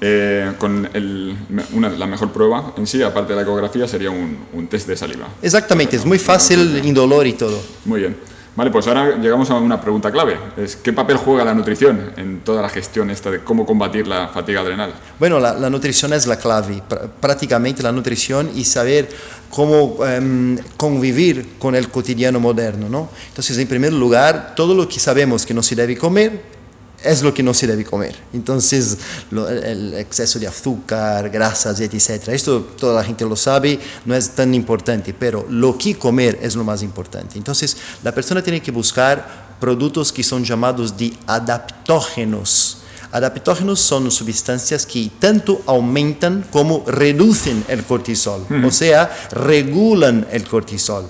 eh, 0.02 0.54
con 0.58 0.90
el- 0.94 1.36
una, 1.74 1.90
la 1.90 2.06
mejor 2.08 2.32
prueba 2.32 2.74
en 2.78 2.88
sí, 2.88 3.02
aparte 3.04 3.34
de 3.34 3.38
la 3.38 3.42
ecografía, 3.44 3.88
sería 3.88 4.10
un, 4.12 4.38
un 4.54 4.68
test 4.68 4.88
de 4.88 4.96
saliva. 4.96 5.28
Exactamente, 5.42 5.96
es 5.98 6.06
muy 6.06 6.20
fácil, 6.20 6.82
indolor 6.86 7.28
y 7.28 7.34
todo. 7.34 7.60
Muy 7.86 8.02
bien. 8.02 8.18
Vale, 8.56 8.72
pues 8.72 8.88
ahora 8.88 9.16
llegamos 9.18 9.50
a 9.52 9.56
una 9.56 9.80
pregunta 9.80 10.12
clave. 10.12 10.36
Es, 10.58 10.76
¿Qué 10.76 10.92
papel 10.92 11.16
juega 11.18 11.46
la 11.46 11.54
nutrición 11.54 12.12
en 12.18 12.42
toda 12.42 12.62
la 12.62 12.68
gestión 12.68 13.10
esta 13.10 13.32
de 13.32 13.40
cómo 13.40 13.66
combatir 13.66 14.06
la 14.06 14.28
fatiga 14.28 14.62
adrenal? 14.62 14.92
Bueno, 15.18 15.40
la, 15.40 15.54
la 15.54 15.70
nutrición 15.70 16.12
es 16.12 16.28
la 16.28 16.36
clave, 16.38 16.82
pr- 16.90 17.10
prácticamente 17.22 17.84
la 17.84 17.92
nutrición 17.94 18.50
y 18.54 18.66
saber 18.66 19.08
cómo 19.50 20.04
em, 20.06 20.58
convivir 20.76 21.54
con 21.58 21.74
el 21.76 21.90
cotidiano 21.90 22.40
moderno, 22.42 22.90
¿no? 22.90 23.10
Entonces, 23.30 23.58
en 23.58 23.68
primer 23.68 23.94
lugar, 23.94 24.54
todo 24.58 24.74
lo 24.74 24.90
que 24.90 25.00
sabemos 25.00 25.46
que 25.46 25.54
no 25.54 25.64
se 25.64 25.76
debe 25.76 25.96
comer 25.96 26.59
es 27.04 27.22
lo 27.22 27.34
que 27.34 27.44
no 27.44 27.54
se 27.54 27.66
debe 27.68 27.84
comer. 27.86 28.16
Entonces, 28.34 28.98
lo- 29.32 29.48
el, 29.50 29.64
el 29.64 29.94
exceso 29.96 30.40
de 30.40 30.48
azúcar, 30.48 31.30
grasas, 31.30 31.80
etc. 31.80 32.28
Esto 32.30 32.62
toda 32.78 32.96
la 33.02 33.04
gente 33.04 33.26
lo 33.26 33.36
sabe, 33.36 33.80
no 34.06 34.16
es 34.16 34.30
tan 34.32 34.54
importante, 34.54 35.14
pero 35.14 35.46
lo 35.50 35.78
que 35.78 35.96
comer 35.98 36.38
es 36.42 36.56
lo 36.56 36.64
más 36.64 36.84
importante. 36.84 37.38
Entonces, 37.38 37.78
la 38.04 38.14
persona 38.14 38.42
tiene 38.44 38.62
que 38.62 38.72
buscar 38.72 39.50
productos 39.60 40.12
que 40.12 40.24
son 40.24 40.44
llamados 40.44 40.98
de 40.98 41.14
adaptógenos. 41.28 42.78
Adaptógenos 43.12 43.80
son 43.80 44.12
sustancias 44.12 44.86
que 44.86 45.10
tanto 45.20 45.62
aumentan 45.66 46.46
como 46.52 46.84
reducen 46.86 47.66
el 47.68 47.84
cortisol, 47.84 48.46
o 48.64 48.72
sea, 48.72 49.10
regulan 49.32 50.28
el 50.32 50.44
cortisol. 50.48 51.08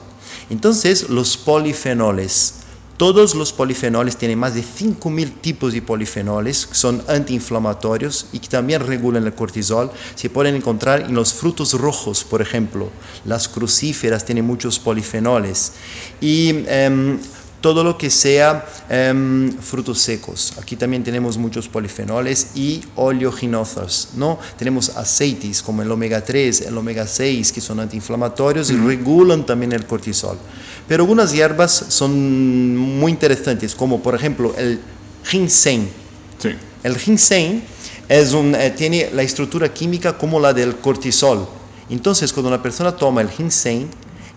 Entonces, 0.49 1.09
los 1.09 1.35
polifenoles. 1.37 2.53
Todos 2.99 3.33
los 3.33 3.53
polifenoles 3.53 4.17
tienen 4.17 4.39
más 4.39 4.55
de 4.55 4.61
5.000 4.61 5.39
tipos 5.39 5.71
de 5.71 5.81
polifenoles, 5.81 6.65
que 6.65 6.75
son 6.75 7.01
antiinflamatorios 7.07 8.25
y 8.33 8.39
que 8.39 8.49
también 8.49 8.85
regulan 8.85 9.23
el 9.25 9.33
cortisol. 9.33 9.89
Se 10.15 10.29
pueden 10.29 10.55
encontrar 10.55 11.03
en 11.03 11.13
los 11.15 11.31
frutos 11.33 11.71
rojos, 11.79 12.25
por 12.25 12.41
ejemplo. 12.41 12.89
Las 13.23 13.47
crucíferas 13.47 14.25
tienen 14.25 14.45
muchos 14.45 14.79
polifenoles. 14.79 15.71
Y 16.19 16.65
em, 16.67 17.19
todo 17.61 17.83
lo 17.83 17.97
que 17.97 18.09
sea 18.09 18.65
em, 18.89 19.51
frutos 19.57 19.99
secos. 19.99 20.53
Aquí 20.61 20.75
también 20.75 21.03
tenemos 21.03 21.37
muchos 21.37 21.67
polifenoles 21.67 22.51
y 22.55 22.81
oleaginosos, 22.95 24.09
¿no? 24.15 24.39
Tenemos 24.57 24.95
aceites 24.95 25.61
como 25.61 25.81
el 25.81 25.91
omega 25.91 26.23
3, 26.23 26.61
el 26.61 26.77
omega 26.77 27.05
6 27.05 27.51
que 27.51 27.61
son 27.61 27.79
antiinflamatorios 27.79 28.69
y 28.71 28.77
regulan 28.77 29.45
también 29.45 29.73
el 29.73 29.85
cortisol. 29.85 30.37
Pero 30.87 31.03
algunas 31.03 31.33
hierbas 31.33 31.85
son 31.89 32.77
muy 32.77 33.11
interesantes, 33.11 33.75
como 33.75 34.01
por 34.01 34.15
ejemplo 34.15 34.53
el 34.57 34.79
ginseng. 35.25 35.87
Sí. 36.39 36.49
El 36.83 36.97
ginseng 36.97 37.61
es 38.07 38.33
un, 38.33 38.55
eh, 38.55 38.71
tiene 38.71 39.09
la 39.13 39.21
estructura 39.21 39.71
química 39.73 40.17
como 40.17 40.39
la 40.39 40.53
del 40.53 40.77
cortisol. 40.77 41.47
Entonces, 41.89 42.31
cuando 42.31 42.49
una 42.49 42.61
persona 42.61 42.95
toma 42.95 43.21
el 43.21 43.29
ginseng, 43.29 43.87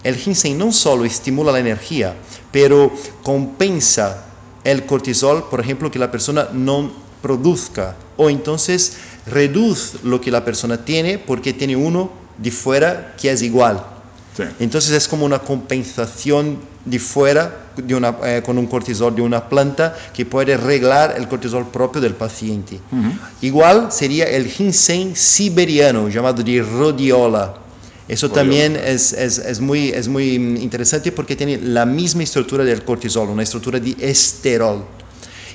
el 0.05 0.17
ginseng 0.17 0.59
no 0.59 0.73
solo 0.73 1.05
estimula 1.05 1.53
la 1.53 1.61
energía, 1.61 2.15
pero 2.51 2.93
compensa 3.23 4.25
el 4.65 4.87
cortisol, 4.87 5.49
por 5.49 5.61
ejemplo, 5.61 5.91
que 5.91 5.99
la 5.99 6.11
persona 6.11 6.49
no 6.53 6.91
produzca. 7.21 7.97
O 8.17 8.29
entonces 8.29 8.97
reduce 9.27 9.99
lo 10.03 10.21
que 10.21 10.31
la 10.31 10.45
persona 10.45 10.85
tiene 10.85 11.19
porque 11.19 11.53
tiene 11.53 11.77
uno 11.77 12.11
de 12.39 12.51
fuera 12.51 13.15
que 13.21 13.31
es 13.31 13.43
igual. 13.43 13.83
Sí. 14.37 14.45
Entonces 14.61 14.93
es 14.93 15.09
como 15.09 15.27
una 15.27 15.39
compensación 15.39 16.59
de 16.85 16.99
fuera 16.99 17.63
de 17.77 17.95
una, 17.95 18.17
eh, 18.25 18.43
con 18.45 18.59
un 18.59 18.67
cortisol 18.67 19.15
de 19.15 19.23
una 19.23 19.49
planta 19.49 19.97
que 20.13 20.27
puede 20.27 20.55
arreglar 20.55 21.15
el 21.17 21.29
cortisol 21.29 21.69
propio 21.69 22.01
del 22.01 22.15
paciente. 22.15 22.81
Igual 23.41 23.93
sería 23.93 24.29
el 24.29 24.47
ginseng 24.47 25.15
siberiano 25.15 26.09
llamado 26.09 26.43
de 26.43 26.63
rhodiola. 26.63 27.55
Eso 28.13 28.31
también 28.31 28.77
es, 28.77 29.15
es, 29.15 29.39
es 29.39 29.59
muy, 29.59 29.89
es 29.89 30.07
muy 30.07 30.39
mm, 30.39 30.59
interesante 30.59 31.11
porque 31.13 31.35
tiene 31.35 31.57
la 31.57 31.87
misma 31.87 32.23
estructura 32.25 32.63
del 32.63 32.83
cortisol, 32.85 33.31
una 33.31 33.43
estructura 33.43 33.81
de 33.81 33.97
esterol. 34.01 34.85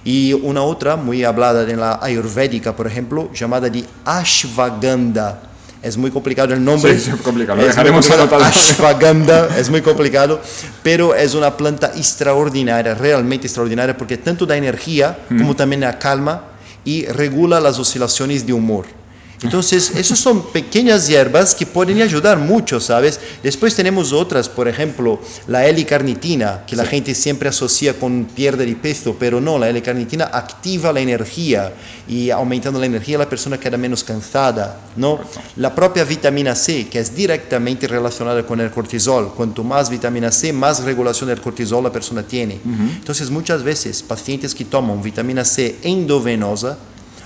Y 0.04 0.34
una 0.34 0.64
otra 0.64 0.96
muy 0.96 1.24
hablada 1.24 1.70
en 1.70 1.80
la 1.80 2.00
ayurvédica, 2.02 2.76
por 2.76 2.88
ejemplo, 2.88 3.32
llamada 3.32 3.70
de 3.70 3.86
ashwagandha. 4.06 5.40
Es 5.84 5.98
muy 5.98 6.10
complicado 6.10 6.56
el 6.56 6.64
nombre. 6.64 7.00
Sí, 7.00 7.12
es 7.12 7.22
complicado, 7.22 7.60
Es 7.60 7.66
muy 7.66 7.70
dejaremos 7.70 8.08
complicado. 8.08 8.44
Ashwagandha 8.44 9.50
es 9.60 9.70
muy 9.70 9.84
complicado, 9.84 10.42
pero 10.82 11.14
es 11.14 11.36
una 11.36 11.56
planta 11.56 11.92
extraordinaria, 11.96 12.96
realmente 12.96 13.46
extraordinaria, 13.46 13.96
porque 13.96 14.18
tanto 14.18 14.48
da 14.48 14.58
energía 14.58 15.16
como 15.30 15.56
también 15.56 15.82
da 15.82 16.00
calma 16.00 16.42
y 16.84 17.06
regula 17.06 17.60
las 17.60 17.78
oscilaciones 17.78 18.48
de 18.48 18.54
humor. 18.54 18.88
Entonces, 19.44 19.92
esos 19.96 20.18
son 20.20 20.52
pequeñas 20.52 21.08
hierbas 21.08 21.54
que 21.54 21.66
pueden 21.66 22.02
ayudar 22.02 22.40
mucho, 22.40 22.80
¿sabes? 22.80 23.20
Después 23.44 23.76
tenemos 23.76 24.12
otras, 24.12 24.50
por 24.50 24.68
ejemplo, 24.68 25.20
la 25.48 25.68
L-carnitina, 25.68 26.66
que 26.66 26.76
la 26.76 26.86
gente 26.86 27.14
siempre 27.14 27.50
asocia 27.50 28.00
con 28.00 28.26
pierde 28.26 28.66
de 28.66 28.76
peso, 28.76 29.16
pero 29.20 29.40
no, 29.40 29.60
la 29.60 29.70
L-carnitina 29.70 30.26
activa 30.26 30.92
la 30.92 31.02
energía 31.02 31.74
y 32.08 32.32
aumentando 32.32 32.80
la 32.80 32.88
energía 32.88 33.18
la 33.18 33.30
persona 33.30 33.60
queda 33.60 33.78
menos 33.78 34.04
cansada, 34.04 34.80
¿no? 34.96 35.20
La 35.56 35.76
propia 35.76 36.04
vitamina 36.04 36.56
C, 36.56 36.88
que 36.88 37.00
es 37.00 37.16
directamente 37.16 37.88
relacionada 37.88 38.46
con 38.46 38.60
el 38.60 38.72
cortisol. 38.72 39.34
Cuanto 39.36 39.64
más 39.64 39.90
vitamina 39.90 40.32
C, 40.32 40.52
más 40.52 40.84
regulación 40.84 41.30
del 41.30 41.42
cortisol 41.42 41.84
la 41.84 41.92
persona 41.92 42.24
tiene. 42.24 42.60
Entonces, 42.66 43.30
muchas 43.30 43.62
veces, 43.62 44.02
pacientes 44.02 44.56
que 44.56 44.66
toman 44.66 45.02
vitamina 45.02 45.46
C 45.46 45.78
endovenosa, 45.84 46.78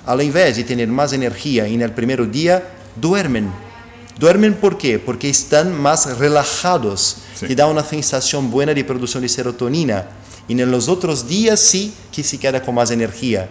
al 0.05 0.21
invés 0.21 0.57
de 0.57 0.63
tener 0.63 0.87
más 0.87 1.13
energía 1.13 1.67
en 1.67 1.81
el 1.81 1.91
primer 1.93 2.29
día, 2.31 2.63
duermen. 2.95 3.51
¿Duermen 4.17 4.53
por 4.55 4.77
qué? 4.77 4.99
Porque 4.99 5.29
están 5.29 5.73
más 5.73 6.17
relajados 6.17 7.17
Sí. 7.35 7.47
y 7.49 7.55
da 7.55 7.65
una 7.67 7.83
sensación 7.83 8.51
buena 8.51 8.73
de 8.73 8.83
producción 8.83 9.23
de 9.23 9.29
serotonina. 9.29 10.07
Y 10.47 10.59
en 10.59 10.69
los 10.69 10.89
otros 10.89 11.27
días 11.27 11.59
sí 11.59 11.93
que 12.11 12.23
se 12.23 12.37
queda 12.37 12.61
con 12.61 12.75
más 12.75 12.91
energía. 12.91 13.49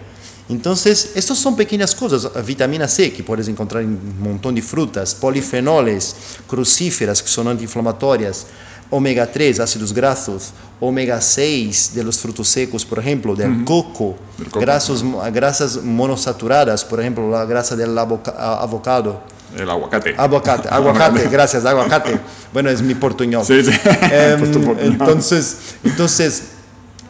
Entonces, 0.51 1.11
estas 1.15 1.37
son 1.37 1.55
pequeñas 1.55 1.95
cosas. 1.95 2.29
Vitamina 2.45 2.87
C, 2.87 3.11
que 3.13 3.23
puedes 3.23 3.47
encontrar 3.47 3.83
en 3.83 3.89
un 3.89 4.21
montón 4.21 4.53
de 4.55 4.61
frutas, 4.61 5.15
polifenoles, 5.15 6.15
crucíferas, 6.47 7.21
que 7.23 7.29
son 7.29 7.47
antiinflamatorias, 7.47 8.47
omega 8.89 9.31
3, 9.31 9.59
ácidos 9.61 9.93
grasos, 9.93 10.49
omega 10.81 11.21
6 11.21 11.91
de 11.95 12.03
los 12.03 12.19
frutos 12.19 12.49
secos, 12.49 12.83
por 12.85 12.99
ejemplo, 12.99 13.35
del 13.35 13.63
coco, 13.63 14.17
coco. 14.49 14.59
grasos- 14.59 15.03
grasas 15.31 15.77
monosaturadas, 15.81 16.83
por 16.83 16.99
ejemplo, 16.99 17.29
la 17.31 17.45
grasa 17.45 17.75
del 17.77 17.97
avocado. 17.97 19.21
El 19.57 19.69
aguacate. 19.69 20.15
Aguacate, 20.17 20.69
aguacate, 20.69 21.27
gracias, 21.29 21.65
aguacate. 21.65 22.19
Bueno, 22.53 22.69
es 22.69 22.81
mi 22.81 22.95
portuñol. 22.95 23.45
Sí, 23.45 23.63
sí. 23.63 23.71
Em, 24.11 24.43
entonces, 24.79 25.75
entonces, 25.83 26.43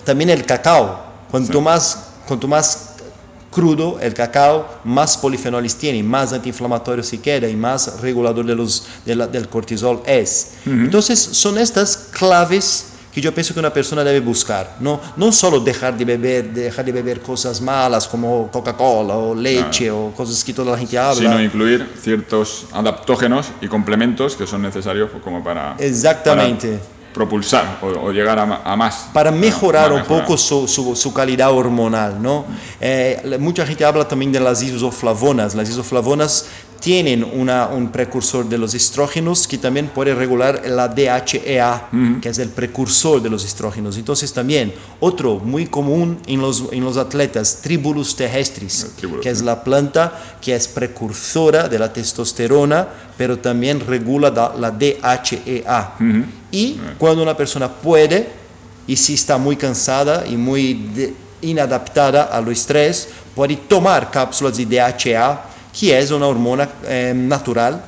también 0.05 0.29
el 0.31 0.45
cacao. 0.45 1.03
Cuanto, 1.29 1.53
Sí. 1.59 1.63
más, 1.63 1.97
cuanto 2.27 2.47
más 2.47 2.90
crudo 3.51 3.99
el 4.01 4.13
cacao, 4.13 4.67
más 4.85 5.17
polifenoles 5.17 5.75
tiene, 5.75 6.01
más 6.01 6.31
antiinflamatorio 6.33 7.03
se 7.03 7.19
queda 7.19 7.47
y 7.49 7.55
más 7.55 7.99
regulador 8.01 8.45
de 8.45 8.55
los, 8.55 8.85
de 9.05 9.15
la- 9.15 9.27
del 9.27 9.47
cortisol 9.49 10.01
es. 10.05 10.53
Entonces, 10.65 11.19
son 11.19 11.57
estas 11.57 11.95
claves 12.11 12.87
que 13.13 13.19
yo 13.19 13.33
pienso 13.33 13.53
que 13.53 13.59
una 13.59 13.73
persona 13.73 14.05
debe 14.05 14.21
buscar. 14.21 14.77
No, 14.79 15.01
no 15.17 15.33
solo 15.33 15.59
dejar 15.59 15.97
de 15.97 16.05
beber, 16.05 16.53
dejar 16.53 16.85
de 16.85 16.93
beber 16.93 17.19
cosas 17.19 17.59
malas 17.59 18.07
como 18.07 18.49
Coca-Cola 18.49 19.15
o 19.17 19.35
leche 19.35 19.91
o 19.91 20.13
cosas 20.15 20.41
que 20.45 20.53
toda 20.53 20.71
la 20.71 20.77
gente 20.77 20.97
habla. 20.97 21.15
sino 21.21 21.41
incluir 21.43 21.85
ciertos 22.01 22.67
adaptógenos 22.71 23.47
y 23.59 23.67
complementos 23.67 24.37
que 24.37 24.47
son 24.47 24.61
necesarios 24.61 25.09
como 25.21 25.43
para, 25.43 25.75
Exactamente. 25.77 26.69
para 26.77 27.00
propulsar 27.13 27.79
o, 27.81 27.87
o 28.07 28.11
llegar 28.11 28.39
a, 28.39 28.75
más. 28.75 29.09
para 29.13 29.31
mejorar 29.31 29.89
Para 29.89 29.95
un 30.01 30.07
poco 30.07 30.37
su, 30.37 30.67
su- 30.67 30.95
su 30.95 31.13
calidad 31.13 31.51
hormonal, 31.51 32.21
¿no? 32.21 32.45
Eh, 32.79 33.37
mucha 33.39 33.65
gente 33.65 33.83
habla 33.85 34.07
también 34.07 34.31
de 34.31 34.39
las 34.39 34.61
isoflavonas. 34.61 35.55
Las 35.55 35.69
isoflavonas 35.69 36.45
tienen 36.81 37.23
una- 37.23 37.67
un 37.67 37.89
precursor 37.91 38.49
de 38.49 38.57
los 38.57 38.73
estrógenos 38.73 39.47
que 39.47 39.57
también 39.59 39.87
puede 39.89 40.15
regular 40.15 40.63
la 40.65 40.87
DHEA, 40.87 41.89
que 42.21 42.27
es 42.29 42.39
el 42.39 42.49
precursor 42.49 43.21
de 43.21 43.29
los 43.29 43.45
estrógenos. 43.45 43.97
Entonces 43.97 44.33
también 44.33 44.73
otro 44.99 45.37
muy 45.39 45.67
común 45.67 46.17
en 46.25 46.41
los, 46.41 46.63
en 46.71 46.83
los 46.83 46.97
atletas, 46.97 47.59
Tribulus 47.61 48.15
terrestris, 48.15 48.87
Tribulus, 48.97 49.21
que 49.23 49.29
es 49.29 49.41
la 49.43 49.63
planta 49.63 50.11
que 50.41 50.55
es 50.55 50.67
precursora 50.67 51.69
de 51.69 51.77
la 51.77 51.93
testosterona, 51.93 52.87
pero 53.15 53.37
también 53.37 53.79
regula 53.79 54.31
da- 54.31 54.53
la 54.59 54.71
DHEA. 54.71 55.93
Y 56.51 56.79
cuando 56.97 57.21
una 57.21 57.37
persona 57.37 57.69
puede, 57.71 58.27
y 58.87 58.95
si 58.95 59.13
está 59.13 59.37
muy 59.37 59.55
cansada 59.55 60.25
y 60.27 60.35
muy 60.35 60.73
de- 60.95 61.13
inadaptada 61.43 62.23
al 62.23 62.47
estrés, 62.49 63.07
puede 63.35 63.55
tomar 63.55 64.09
cápsulas 64.11 64.57
de 64.57 64.65
DHA, 64.65 65.41
que 65.77 65.97
es 65.97 66.11
una 66.11 66.27
hormona 66.27 66.69
eh, 66.85 67.13
natural 67.15 67.83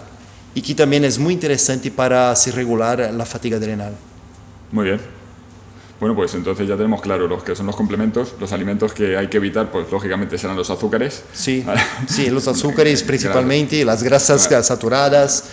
y 0.56 0.62
que 0.62 0.76
también 0.76 1.04
es 1.04 1.18
muy 1.20 1.34
interesante 1.34 1.92
para 1.92 2.36
se 2.36 2.52
regular 2.52 3.12
la 3.14 3.26
fatiga 3.26 3.58
adrenal. 3.58 3.96
Muy 4.72 4.86
bien. 4.86 5.00
Bueno, 6.00 6.16
pues 6.16 6.34
entonces 6.34 6.68
ya 6.68 6.76
tenemos 6.76 7.02
claro 7.02 7.28
los 7.28 7.44
que 7.44 7.56
son 7.56 7.66
los 7.66 7.76
complementos, 7.76 8.36
los 8.40 8.52
alimentos 8.52 8.94
que 8.94 9.16
hay 9.16 9.28
que 9.28 9.38
evitar, 9.38 9.72
pues 9.72 9.90
lógicamente 9.90 10.38
serán 10.38 10.58
los 10.58 10.70
azúcares. 10.70 11.24
Sí, 11.32 11.66
sí 12.08 12.30
los 12.30 12.48
azúcares 12.48 13.04
principalmente, 13.04 13.86
las 13.86 14.04
grasas 14.04 14.50
saturadas. 14.66 15.46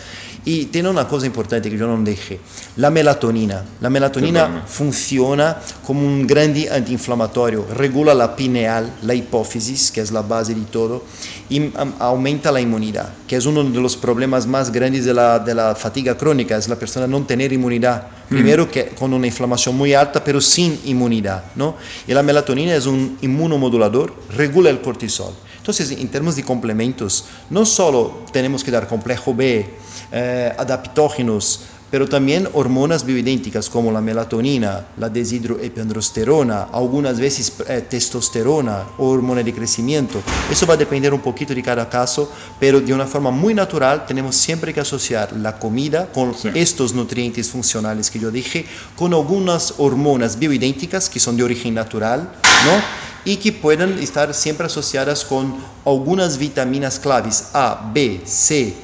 Y 0.45 0.67
tiene 0.67 0.89
una 0.89 1.07
cosa 1.07 1.27
importante 1.27 1.71
que 1.71 1.77
yo 1.77 1.87
no 1.87 2.03
dije, 2.03 2.41
la 2.77 2.91
melatonina. 2.91 3.63
La 3.81 3.91
melatonina 3.91 4.65
funciona 4.67 5.59
como 5.85 6.07
un 6.07 6.27
grande 6.27 6.71
antiinflamatorio, 6.71 7.67
regula 7.75 8.15
la 8.15 8.35
pineal, 8.35 8.91
la 9.03 9.15
hipófisis, 9.15 9.91
que 9.91 10.01
es 10.01 10.11
la 10.11 10.23
base 10.23 10.55
de 10.55 10.63
todo, 10.63 11.05
y 11.51 11.71
aumenta 11.99 12.51
la 12.51 12.61
inmunidad, 12.61 13.11
que 13.27 13.37
es 13.37 13.45
uno 13.45 13.63
de 13.65 13.81
los 13.81 13.97
problemas 13.97 14.47
más 14.47 14.73
grandes 14.73 15.05
de 15.05 15.13
la, 15.13 15.39
de 15.39 15.55
la 15.55 15.75
fatiga 15.75 16.17
crónica, 16.17 16.57
es 16.57 16.69
la 16.69 16.77
persona 16.77 17.07
no 17.07 17.23
tener 17.25 17.53
inmunidad. 17.53 18.07
Primero 18.29 18.71
que 18.71 18.91
con 18.91 19.13
una 19.13 19.27
inflamación 19.27 19.77
muy 19.77 19.93
alta, 19.93 20.23
pero 20.23 20.41
sin 20.41 20.79
inmunidad. 20.85 21.45
¿no? 21.57 21.77
Y 22.07 22.15
la 22.15 22.23
melatonina 22.23 22.75
es 22.75 22.87
un 22.87 23.19
inmunomodulador, 23.21 24.15
regula 24.37 24.71
el 24.71 24.81
cortisol. 24.81 25.35
Entonces, 25.61 25.91
en 25.93 26.09
términos 26.09 26.37
de 26.37 26.43
complementos, 26.43 27.27
no 27.51 27.67
solo 27.67 28.25
tenemos 28.33 28.65
que 28.65 28.71
dar 28.71 28.89
complejo 28.89 29.35
B, 29.35 29.69
eh, 30.11 30.53
adaptógenos, 30.59 31.61
pero 31.91 32.09
también 32.09 32.49
hormonas 32.53 33.05
bioidénticas 33.05 33.69
como 33.69 33.91
la 33.91 34.01
melatonina, 34.01 34.87
la 34.97 35.09
deshidroepiandrosterona, 35.09 36.69
algunas 36.73 37.19
veces 37.19 37.53
eh, 37.69 37.85
testosterona 37.89 38.85
o 38.99 39.09
hormona 39.09 39.43
de 39.43 39.53
crecimiento. 39.53 40.23
Eso 40.51 40.67
va 40.67 40.75
a 40.75 40.77
depender 40.77 41.13
un 41.13 41.21
poquito 41.21 41.55
de 41.55 41.63
cada 41.63 41.89
caso, 41.89 42.31
pero 42.61 42.81
de 42.81 42.95
una 42.95 43.07
forma 43.07 43.31
muy 43.31 43.55
natural 43.55 44.07
tenemos 44.07 44.37
siempre 44.37 44.73
que 44.73 44.81
asociar 44.81 45.33
la 45.33 45.59
comida 45.59 46.07
con 46.13 46.33
estos 46.55 46.95
nutrientes 46.95 47.51
funcionales 47.51 48.11
que 48.11 48.21
yo 48.21 48.31
dije, 48.31 48.65
con 48.97 49.13
algunas 49.13 49.75
hormonas 49.79 50.39
bioidénticas 50.39 51.11
que 51.11 51.19
son 51.19 51.37
de 51.37 51.43
origen 51.43 51.75
natural, 51.75 52.31
¿no? 52.67 53.10
Y 53.25 53.37
que 53.37 53.53
puedan 53.53 53.99
estar 53.99 54.33
siempre 54.35 54.67
asociadas 54.67 55.25
con 55.25 55.55
algunas 55.85 56.39
vitaminas 56.39 56.99
claves 56.99 57.51
A, 57.55 57.91
B, 57.93 58.21
C, 58.25 58.75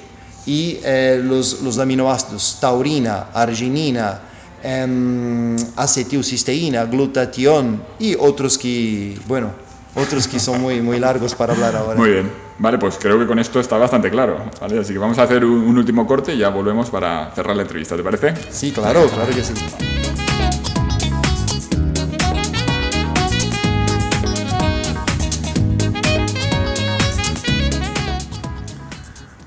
y 0.46 0.78
eh, 0.84 1.20
los, 1.22 1.62
los, 1.62 1.78
aminoácidos 1.78 2.58
taurina, 2.60 3.26
arginina, 3.34 4.20
eh, 4.62 5.56
acetilcisteína, 5.76 6.84
glutatión 6.84 7.82
y 7.98 8.14
otros 8.14 8.56
que, 8.56 9.18
bueno, 9.26 9.50
otros 9.96 10.28
que 10.28 10.38
son 10.38 10.60
muy, 10.60 10.80
muy 10.80 11.00
largos 11.00 11.34
para 11.34 11.54
hablar 11.54 11.74
ahora. 11.74 11.98
Muy 11.98 12.10
bien, 12.10 12.30
vale, 12.58 12.78
pues 12.78 12.96
creo 13.00 13.18
que 13.18 13.26
con 13.26 13.38
esto 13.38 13.58
está 13.58 13.76
bastante 13.76 14.10
claro, 14.10 14.38
¿vale? 14.60 14.78
Así 14.78 14.92
que 14.92 14.98
vamos 14.98 15.18
a 15.18 15.24
hacer 15.24 15.44
un, 15.44 15.58
un 15.58 15.78
último 15.78 16.06
corte 16.06 16.34
y 16.34 16.38
ya 16.38 16.50
volvemos 16.50 16.90
para 16.90 17.32
cerrar 17.34 17.56
la 17.56 17.62
entrevista, 17.62 17.96
¿te 17.96 18.02
parece? 18.02 18.34
Sí, 18.50 18.70
claro, 18.70 19.06
claro 19.08 19.34
que 19.34 19.42
sí. 19.42 19.54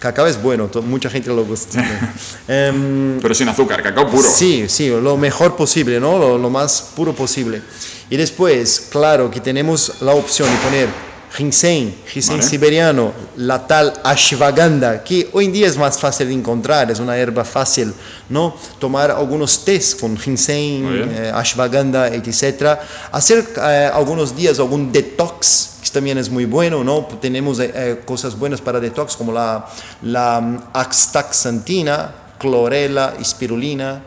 Cacao 0.00 0.26
es 0.26 0.42
bueno, 0.42 0.68
mucha 0.82 1.08
gente 1.08 1.28
lo 1.28 1.44
gusta. 1.44 1.78
Em, 2.48 3.20
Pero 3.20 3.34
sin 3.34 3.48
azúcar, 3.48 3.80
cacao 3.80 4.10
puro. 4.10 4.28
Sí, 4.28 4.64
sí, 4.68 4.88
lo 4.88 5.16
mejor 5.16 5.54
posible, 5.54 6.00
¿no? 6.00 6.18
Lo, 6.18 6.38
lo 6.38 6.50
más 6.50 6.90
puro 6.96 7.14
posible. 7.14 7.62
Y 8.10 8.16
después, 8.16 8.88
claro, 8.90 9.30
que 9.30 9.38
tenemos 9.40 10.02
la 10.02 10.12
opción 10.12 10.50
de 10.50 10.56
poner 10.56 10.88
ginseng, 11.36 11.94
ginseng 12.12 12.42
siberiano, 12.42 13.12
la 13.36 13.66
tal 13.66 13.92
ashwagandha, 14.04 15.02
que 15.02 15.30
hoy 15.32 15.46
en 15.46 15.52
día 15.52 15.66
es 15.66 15.78
más 15.78 15.98
fácil 15.98 16.28
de 16.28 16.34
encontrar, 16.34 16.90
es 16.90 17.00
una 17.00 17.16
hierba 17.16 17.44
fácil, 17.44 17.92
¿no? 18.28 18.54
Tomar 18.78 19.10
algunos 19.10 19.64
tés 19.64 19.94
con 19.94 20.16
ginseng, 20.16 20.84
eh, 20.86 21.32
ashwagandha, 21.34 22.08
etc. 22.08 22.78
Hacer 23.12 23.46
eh, 23.56 23.90
algunos 23.92 24.36
días 24.36 24.58
algún 24.58 24.92
detox, 24.92 25.78
que 25.82 25.90
también 25.90 26.18
es 26.18 26.28
muy 26.28 26.44
bueno, 26.44 26.84
¿no? 26.84 27.06
Tenemos 27.20 27.58
eh, 27.60 28.02
cosas 28.04 28.38
buenas 28.38 28.60
para 28.60 28.78
detox 28.78 29.16
como 29.16 29.32
la, 29.32 29.66
la 30.02 30.40
mm, 30.40 30.64
axtaxantina, 30.74 32.14
clorela, 32.38 33.14
espirulina 33.18 34.02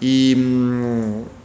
y... 0.00 0.34
Mm, 0.36 1.37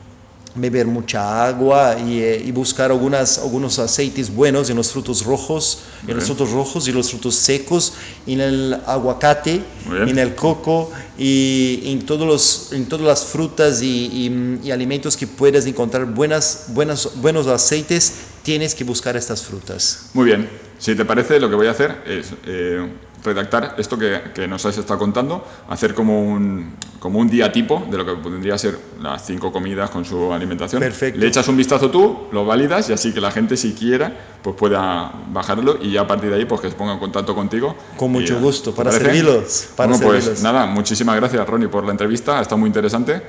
beber 0.55 0.85
mucha 0.85 1.47
agua 1.47 1.95
eh, 1.97 2.43
y, 2.45 2.51
buscar 2.51 2.91
algunas, 2.91 3.39
algunos 3.39 3.79
aceites 3.79 4.33
buenos 4.33 4.69
en 4.69 4.77
los 4.77 4.91
frutos 4.91 5.25
rojos, 5.25 5.79
en 6.07 6.15
los 6.15 6.25
frutos 6.25 6.51
rojos 6.51 6.87
y 6.87 6.91
los 6.91 7.09
frutos 7.09 7.35
secos, 7.35 7.93
en 8.27 8.41
el 8.41 8.77
aguacate, 8.85 9.63
en 9.89 10.17
el 10.17 10.35
coco 10.35 10.91
y 11.17 11.81
en, 11.85 12.05
todos 12.05 12.27
los, 12.27 12.73
en 12.73 12.85
todas 12.85 13.05
las 13.05 13.25
frutas 13.25 13.81
y, 13.81 14.59
y, 14.63 14.71
alimentos 14.71 15.17
que 15.17 15.25
puedas 15.25 15.65
encontrar 15.65 16.05
buenas, 16.05 16.65
buenas, 16.69 17.09
buenos 17.15 17.47
aceites, 17.47 18.13
tienes 18.43 18.75
que 18.75 18.83
buscar 18.83 19.17
estas 19.17 19.43
frutas. 19.43 20.09
Muy 20.13 20.25
bien, 20.25 20.49
si 20.77 20.95
te 20.95 21.05
parece 21.05 21.39
lo 21.39 21.49
que 21.49 21.55
voy 21.55 21.67
a 21.67 21.71
hacer 21.71 22.03
es... 22.05 22.33
Eh, 22.45 22.87
redactar 23.23 23.75
esto 23.77 23.97
que, 23.97 24.21
que, 24.33 24.47
nos 24.47 24.65
has 24.65 24.77
estado 24.77 24.99
contando, 24.99 25.45
hacer 25.69 25.93
como 25.93 26.21
un, 26.21 26.75
como 26.99 27.19
un 27.19 27.29
día 27.29 27.51
tipo 27.51 27.85
de 27.89 27.97
lo 27.97 28.05
que 28.05 28.13
podría 28.15 28.57
ser 28.57 28.77
las 29.01 29.25
cinco 29.25 29.51
comidas 29.51 29.89
con 29.89 30.05
su 30.05 30.33
alimentación. 30.33 30.81
Perfecto. 30.81 31.19
Le 31.19 31.27
echas 31.27 31.47
un 31.47 31.57
vistazo 31.57 31.89
tú, 31.89 32.27
lo 32.31 32.45
validas 32.45 32.89
y 32.89 32.93
así 32.93 33.13
que 33.13 33.21
la 33.21 33.31
gente 33.31 33.57
si 33.57 33.73
quiera 33.73 34.13
pues 34.41 34.55
pueda 34.55 35.11
bajarlo 35.29 35.77
y 35.81 35.91
ya 35.91 36.01
a 36.01 36.07
partir 36.07 36.29
de 36.29 36.37
ahí 36.37 36.45
pues 36.45 36.61
que 36.61 36.69
se 36.69 36.75
ponga 36.75 36.93
en 36.93 36.99
contacto 36.99 37.33
contigo. 37.33 37.75
Con 37.97 38.11
mucho 38.11 38.39
gusto, 38.39 38.73
para 38.75 38.91
servirlos. 38.91 39.69
Para 39.75 39.97
pues 39.97 40.43
nada, 40.43 40.65
muchísimas 40.65 41.15
gracias 41.15 41.47
Ronnie 41.47 41.69
por 41.69 41.85
la 41.85 41.91
entrevista, 41.91 42.41
está 42.41 42.55
muy 42.55 42.67
interesante. 42.67 43.21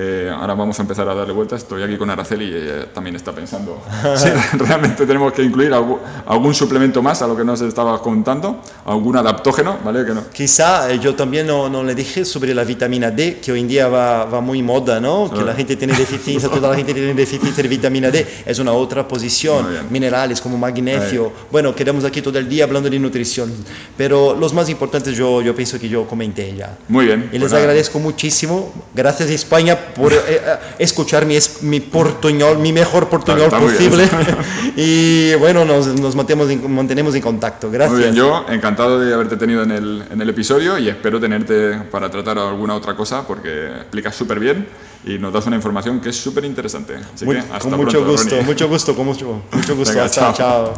Eh, 0.00 0.30
ahora 0.32 0.54
vamos 0.54 0.78
a 0.78 0.82
empezar 0.82 1.08
a 1.08 1.14
darle 1.14 1.32
vueltas. 1.32 1.62
Estoy 1.62 1.82
aquí 1.82 1.96
con 1.96 2.08
Araceli 2.08 2.44
y 2.44 2.54
ella 2.54 2.86
también 2.92 3.16
está 3.16 3.32
pensando 3.32 3.82
si 4.16 4.28
realmente 4.56 5.04
tenemos 5.04 5.32
que 5.32 5.42
incluir 5.42 5.72
algún, 5.74 6.54
suplemento 6.54 7.02
más 7.02 7.20
a 7.20 7.26
lo 7.26 7.36
que 7.36 7.44
nos 7.44 7.60
estaba 7.62 8.00
contando, 8.00 8.62
algún 8.84 9.16
adaptógeno, 9.16 9.78
¿vale? 9.84 10.04
Que 10.04 10.14
no. 10.14 10.22
Quizá 10.30 10.92
eh, 10.92 11.00
yo 11.00 11.16
también 11.16 11.48
no, 11.48 11.68
no, 11.68 11.82
le 11.82 11.96
dije 11.96 12.24
sobre 12.24 12.54
la 12.54 12.62
vitamina 12.62 13.10
D, 13.10 13.38
que 13.40 13.50
hoy 13.50 13.60
en 13.60 13.68
día 13.68 13.88
va, 13.88 14.24
va 14.24 14.40
muy 14.40 14.62
moda, 14.62 15.00
¿no? 15.00 15.28
Que 15.30 15.42
la 15.42 15.54
gente 15.54 15.74
tiene 15.74 15.94
deficiencia, 15.98 16.48
toda 16.48 16.70
la 16.70 16.76
gente 16.76 16.94
tiene 16.94 17.12
deficiencia 17.14 17.60
de 17.60 17.68
vitamina 17.68 18.10
D, 18.10 18.24
es 18.46 18.58
una 18.60 18.72
otra 18.72 19.06
posición. 19.08 19.66
Minerales 19.90 20.40
como 20.40 20.56
magnesio. 20.56 21.32
Bueno, 21.50 21.74
quedamos 21.74 22.04
aquí 22.04 22.22
todo 22.22 22.38
el 22.38 22.48
día 22.48 22.64
hablando 22.64 22.88
de 22.88 22.98
nutrición, 23.00 23.52
pero 23.96 24.36
los 24.36 24.52
más 24.52 24.68
importantes 24.68 25.16
yo, 25.16 25.42
yo 25.42 25.56
pienso 25.56 25.78
que 25.80 25.88
yo 25.88 26.06
comenté 26.06 26.54
ya. 26.54 26.76
Muy 26.88 27.06
bien. 27.06 27.30
Y 27.32 27.38
les 27.38 27.50
pues 27.50 27.52
agradezco 27.54 27.98
muchísimo. 27.98 28.72
Gracias 28.94 29.30
España 29.30 29.76
por 29.94 30.12
eh, 30.12 30.18
eh, 30.28 30.56
escuchar 30.78 31.26
mi, 31.26 31.36
mi 31.62 31.80
portuñol, 31.80 32.58
mi 32.58 32.72
mejor 32.72 33.08
portuñol 33.08 33.50
posible. 33.50 34.08
y 34.76 35.34
bueno, 35.34 35.64
nos, 35.64 35.86
nos 35.86 36.14
mantenemos, 36.14 36.50
en, 36.50 36.74
mantenemos 36.74 37.14
en 37.14 37.22
contacto. 37.22 37.70
Gracias. 37.70 37.92
Muy 37.92 38.02
bien, 38.02 38.14
yo 38.14 38.44
encantado 38.48 39.00
de 39.00 39.12
haberte 39.12 39.36
tenido 39.36 39.62
en 39.62 39.70
el, 39.70 40.04
en 40.10 40.20
el 40.20 40.28
episodio 40.28 40.78
y 40.78 40.88
espero 40.88 41.20
tenerte 41.20 41.78
para 41.90 42.10
tratar 42.10 42.38
alguna 42.38 42.74
otra 42.74 42.96
cosa 42.96 43.26
porque 43.26 43.66
explicas 43.66 44.14
súper 44.14 44.40
bien 44.40 44.66
y 45.04 45.18
nos 45.18 45.32
das 45.32 45.46
una 45.46 45.56
información 45.56 46.00
que 46.00 46.10
es 46.10 46.16
súper 46.16 46.44
interesante. 46.44 46.96
Así 47.14 47.26
que 47.26 47.38
hasta 47.38 47.58
con 47.58 47.76
mucho 47.76 48.04
gusto, 48.04 48.42
mucho 48.42 48.68
gusto, 48.68 48.94
con 48.94 49.06
mucho, 49.06 49.42
mucho 49.52 49.76
gusto. 49.76 50.08
chao. 50.08 50.34
chao. 50.34 50.74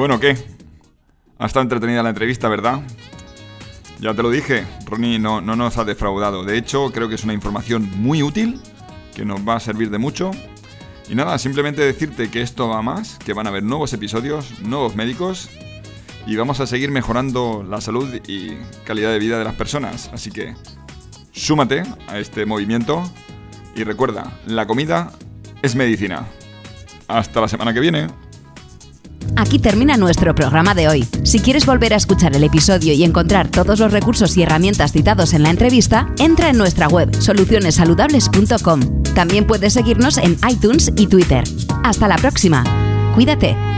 Bueno, 0.00 0.18
¿qué? 0.18 0.34
Ha 1.38 1.44
estado 1.44 1.62
entretenida 1.62 2.02
la 2.02 2.08
entrevista, 2.08 2.48
¿verdad? 2.48 2.80
Ya 3.98 4.14
te 4.14 4.22
lo 4.22 4.30
dije, 4.30 4.64
Ronnie 4.86 5.18
no, 5.18 5.42
no 5.42 5.56
nos 5.56 5.76
ha 5.76 5.84
defraudado. 5.84 6.42
De 6.42 6.56
hecho, 6.56 6.90
creo 6.90 7.10
que 7.10 7.16
es 7.16 7.24
una 7.24 7.34
información 7.34 7.86
muy 7.96 8.22
útil, 8.22 8.58
que 9.14 9.26
nos 9.26 9.46
va 9.46 9.56
a 9.56 9.60
servir 9.60 9.90
de 9.90 9.98
mucho. 9.98 10.30
Y 11.10 11.14
nada, 11.14 11.36
simplemente 11.36 11.82
decirte 11.82 12.30
que 12.30 12.40
esto 12.40 12.66
va 12.66 12.80
más, 12.80 13.18
que 13.18 13.34
van 13.34 13.46
a 13.46 13.50
haber 13.50 13.62
nuevos 13.62 13.92
episodios, 13.92 14.60
nuevos 14.62 14.96
médicos, 14.96 15.50
y 16.26 16.34
vamos 16.34 16.60
a 16.60 16.66
seguir 16.66 16.90
mejorando 16.90 17.62
la 17.62 17.82
salud 17.82 18.08
y 18.26 18.56
calidad 18.84 19.10
de 19.10 19.18
vida 19.18 19.38
de 19.38 19.44
las 19.44 19.54
personas. 19.54 20.08
Así 20.14 20.30
que 20.30 20.54
súmate 21.32 21.82
a 22.08 22.18
este 22.18 22.46
movimiento 22.46 23.02
y 23.76 23.84
recuerda, 23.84 24.32
la 24.46 24.66
comida 24.66 25.12
es 25.60 25.76
medicina. 25.76 26.26
Hasta 27.06 27.42
la 27.42 27.48
semana 27.48 27.74
que 27.74 27.80
viene. 27.80 28.29
Aquí 29.36 29.58
termina 29.58 29.96
nuestro 29.96 30.34
programa 30.34 30.74
de 30.74 30.88
hoy. 30.88 31.08
Si 31.22 31.40
quieres 31.40 31.66
volver 31.66 31.92
a 31.92 31.96
escuchar 31.96 32.34
el 32.34 32.44
episodio 32.44 32.92
y 32.92 33.04
encontrar 33.04 33.48
todos 33.48 33.78
los 33.78 33.92
recursos 33.92 34.36
y 34.36 34.42
herramientas 34.42 34.92
citados 34.92 35.32
en 35.34 35.42
la 35.42 35.50
entrevista, 35.50 36.08
entra 36.18 36.50
en 36.50 36.58
nuestra 36.58 36.88
web 36.88 37.14
solucionesaludables.com. 37.14 39.02
También 39.14 39.46
puedes 39.46 39.72
seguirnos 39.72 40.18
en 40.18 40.36
iTunes 40.48 40.92
y 40.96 41.06
Twitter. 41.06 41.44
Hasta 41.82 42.08
la 42.08 42.16
próxima. 42.16 42.64
Cuídate. 43.14 43.69